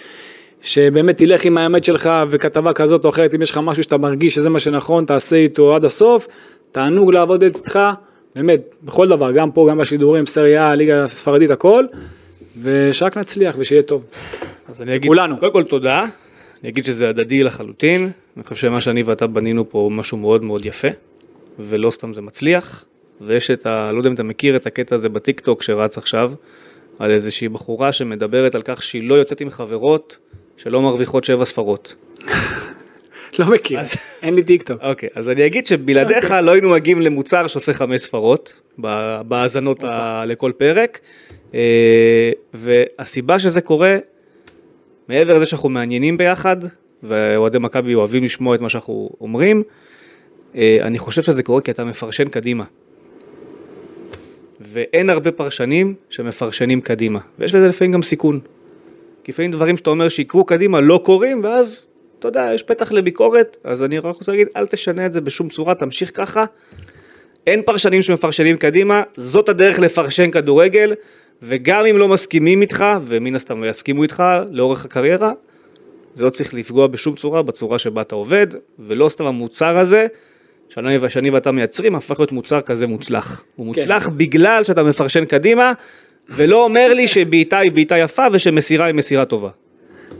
[0.61, 4.35] שבאמת תלך עם האמת שלך וכתבה כזאת או אחרת, אם יש לך משהו שאתה מרגיש
[4.35, 6.27] שזה מה שנכון, תעשה איתו עד הסוף.
[6.71, 7.79] תענוג לעבוד איתך,
[8.35, 11.85] באמת, בכל דבר, גם פה, גם בשידורים, סריה, ליגה הספרדית, הכל,
[12.61, 14.05] ושרק נצליח ושיהיה טוב.
[14.67, 15.37] אז אני אגיד, כולנו.
[15.37, 16.05] קודם כל תודה,
[16.61, 20.43] אני אגיד שזה הדדי לחלוטין, אני חושב שמה שאני ואתה בנינו פה הוא משהו מאוד
[20.43, 20.87] מאוד יפה,
[21.59, 22.85] ולא סתם זה מצליח,
[23.21, 23.91] ויש את ה...
[23.91, 26.31] לא יודע אם אתה מכיר את הקטע הזה בטיק טוק שרץ עכשיו,
[26.99, 30.17] על איזושהי בחורה שמדברת על כך שהיא לא יוצאת עם חברות
[30.59, 31.95] שלא מרוויחות שבע ספרות.
[33.39, 33.79] לא מכיר,
[34.23, 34.81] אין לי טיק טוק.
[34.81, 38.53] אוקיי, אז אני אגיד שבלעדיך לא היינו מגיעים למוצר שעושה חמש ספרות
[39.27, 39.83] בהאזנות
[40.25, 40.99] לכל פרק,
[41.53, 43.97] אה, והסיבה שזה קורה,
[45.07, 46.57] מעבר לזה שאנחנו מעניינים ביחד,
[47.03, 49.63] ואוהדי מכבי אוהבים לשמוע את מה שאנחנו אומרים,
[50.55, 52.63] אה, אני חושב שזה קורה כי אתה מפרשן קדימה.
[54.61, 58.39] ואין הרבה פרשנים שמפרשנים קדימה, ויש בזה לפעמים גם סיכון.
[59.23, 61.87] כי לפעמים דברים שאתה אומר שיקרו קדימה לא קורים, ואז,
[62.19, 65.49] אתה יודע, יש פתח לביקורת, אז אני רק רוצה להגיד, אל תשנה את זה בשום
[65.49, 66.45] צורה, תמשיך ככה.
[67.47, 70.93] אין פרשנים שמפרשנים קדימה, זאת הדרך לפרשן כדורגל,
[71.41, 75.31] וגם אם לא מסכימים איתך, ומן הסתם לא יסכימו איתך לאורך הקריירה,
[76.13, 78.47] זה לא צריך לפגוע בשום צורה בצורה שבה אתה עובד,
[78.79, 80.07] ולא סתם המוצר הזה,
[80.69, 83.43] שאני, שאני ואתה מייצרים, הפך להיות מוצר כזה מוצלח.
[83.55, 84.17] הוא מוצלח כן.
[84.17, 85.73] בגלל שאתה מפרשן קדימה,
[86.35, 89.49] ולא אומר לי שבעיטה היא בעיטה יפה ושמסירה היא מסירה טובה.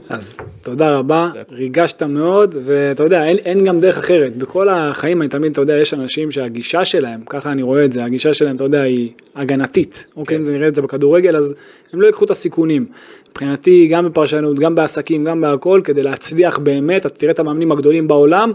[0.08, 4.36] אז תודה רבה, ריגשת מאוד, ואתה יודע, אין, אין גם דרך אחרת.
[4.36, 8.04] בכל החיים, אני תמיד, אתה יודע, יש אנשים שהגישה שלהם, ככה אני רואה את זה,
[8.04, 10.06] הגישה שלהם, אתה יודע, היא הגנתית.
[10.16, 11.54] אוקיי, אם זה נראה את זה בכדורגל, אז
[11.92, 12.86] הם לא ייקחו את הסיכונים.
[13.30, 18.08] מבחינתי, גם בפרשנות, גם בעסקים, גם בהכל, כדי להצליח באמת, אתה תראה את המאמנים הגדולים
[18.08, 18.52] בעולם,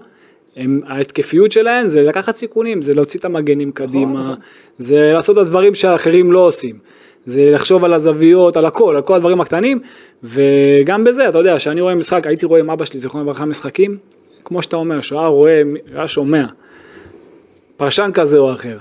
[0.55, 4.33] הם, ההתקפיות שלהם זה לקחת סיכונים, זה להוציא את המגנים קדימה,
[4.77, 6.75] זה לעשות את הדברים שאחרים לא עושים.
[7.25, 9.79] זה לחשוב על הזוויות, על הכל, על כל הדברים הקטנים,
[10.23, 13.97] וגם בזה, אתה יודע, כשאני רואה משחק, הייתי רואה עם אבא שלי, זיכרונו לברכה, משחקים,
[14.43, 15.61] כמו שאתה אומר, שהוא היה רואה,
[15.95, 16.45] היה שומע,
[17.77, 18.77] פרשן כזה או אחר,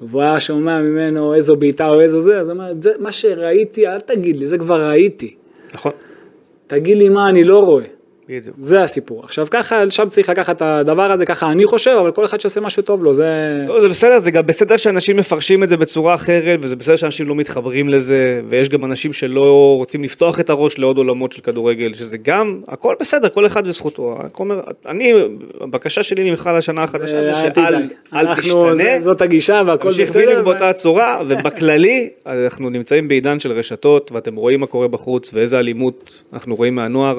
[0.00, 3.86] והוא היה שומע ממנו איזו בעיטה או איזו זה, אז הוא אומר, זה מה שראיתי,
[3.86, 5.34] אל תגיד לי, זה כבר ראיתי.
[5.74, 5.92] נכון.
[6.66, 7.95] תגיד לי מה אני לא רואה.
[8.28, 8.56] בדיוק.
[8.58, 9.24] זה הסיפור.
[9.24, 12.60] עכשיו ככה, שם צריך לקחת את הדבר הזה, ככה אני חושב, אבל כל אחד שעושה
[12.60, 13.24] משהו טוב לו, זה...
[13.68, 17.28] לא, זה בסדר, זה גם בסדר שאנשים מפרשים את זה בצורה אחרת, וזה בסדר שאנשים
[17.28, 21.94] לא מתחברים לזה, ויש גם אנשים שלא רוצים לפתוח את הראש לעוד עולמות של כדורגל,
[21.94, 24.18] שזה גם, הכל בסדר, כל אחד וזכותו.
[24.20, 25.12] אני אומר, אני,
[25.60, 27.74] הבקשה שלי ממך לשנה החדשה זה אל שאל.
[27.74, 27.88] אל
[28.26, 30.22] אנחנו- זה- תשתנה, זאת הגישה והכל תמשיך בסדר.
[30.22, 35.30] בדיוק ו- באותה צורה, ובכללי, אנחנו נמצאים בעידן של רשתות, ואתם רואים מה קורה בחוץ,
[35.34, 37.18] ואיזה אלימות אנחנו רואים מהנוער.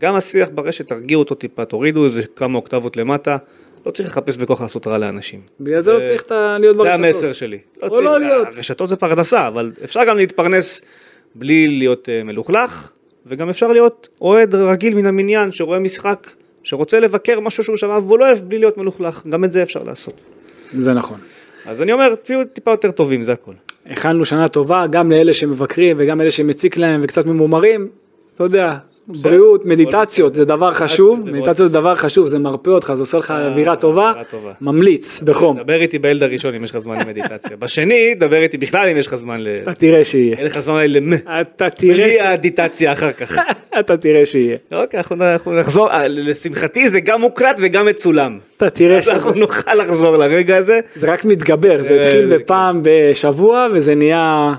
[0.00, 3.36] גם השיח ברשת, תרגיעו אותו טיפה, תורידו איזה כמה אוקטבות למטה,
[3.86, 5.40] לא צריך לחפש בכוח לעשות רע לאנשים.
[5.60, 7.04] בגלל זה לא צריך את ה- להיות זה ברשתות.
[7.04, 7.58] המסר שלי.
[7.82, 8.46] או צריך- לא להיות.
[8.56, 10.82] הרשתות זה פרנסה, אבל אפשר גם להתפרנס
[11.34, 12.92] בלי להיות אה, מלוכלך,
[13.26, 16.30] וגם אפשר להיות אוהד רגיל מן המניין שרואה משחק,
[16.62, 19.82] שרוצה לבקר משהו שהוא שמע והוא לא אוהב בלי להיות מלוכלך, גם את זה אפשר
[19.82, 20.20] לעשות.
[20.72, 21.18] זה נכון.
[21.66, 23.52] אז אני אומר, תהיו טיפה יותר טובים, זה הכל.
[23.86, 27.88] הכנו שנה טובה גם לאלה שמבקרים וגם לאלה שמציק להם וקצת ממומרים,
[28.34, 28.76] אתה יודע,
[29.08, 33.30] בריאות, מדיטציות זה דבר חשוב, מדיטציות זה דבר חשוב, זה מרפא אותך, זה עושה לך
[33.30, 34.52] אווירה טובה, אווירה טובה.
[34.60, 37.56] ממליץ בחום, דבר איתי בילד הראשון אם יש לך זמן למדיטציה.
[37.56, 39.48] בשני, דבר איתי בכלל אם יש לך זמן ל...
[39.62, 41.12] אתה תראה שיהיה, אין לך זמן למ...
[41.12, 43.38] אתה תראה, בלי ש- הדיטציה אחר כך.
[43.80, 48.38] אתה תראה שיהיה, אוקיי, אנחנו נחזור, אה, לשמחתי זה גם מוקלט וגם מצולם.
[48.56, 50.80] אתה תראה אז אנחנו נוכל לחזור לרגע הזה.
[50.94, 54.52] זה רק מתגבר, זה אה, התחיל בפעם בשבוע וזה נהיה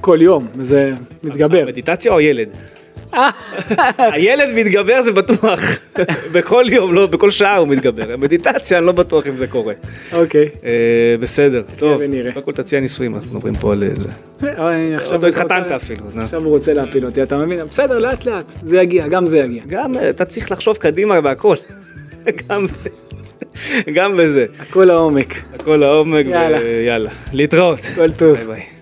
[0.00, 0.92] כל יום, זה
[1.22, 2.48] מתגבר, מדיטציה או ילד?
[4.14, 5.60] הילד מתגבר זה בטוח,
[6.32, 9.74] בכל יום, לא, בכל שעה הוא מתגבר, המדיטציה אני לא בטוח אם זה קורה.
[10.12, 10.70] אוקיי, אה,
[11.20, 12.00] בסדר, טוב.
[12.34, 14.08] קודם כל תציע נישואים, אנחנו מדברים פה על זה.
[14.42, 16.04] אוי, עכשיו לא התחתנת אפילו.
[16.22, 17.60] עכשיו הוא רוצה להפיל אותי, אתה מבין?
[17.70, 19.62] בסדר, לאט לאט, זה יגיע, גם זה יגיע.
[19.66, 21.56] גם אה, אתה צריך לחשוב קדימה בהכל,
[22.48, 22.66] גם-
[23.94, 25.34] גם בזה, הכל לעומק.
[25.54, 26.58] הכל לעומק, יאללה.
[26.58, 27.80] ויאללה, להתראות.
[27.94, 28.36] כל טוב.
[28.36, 28.79] ביי ביי.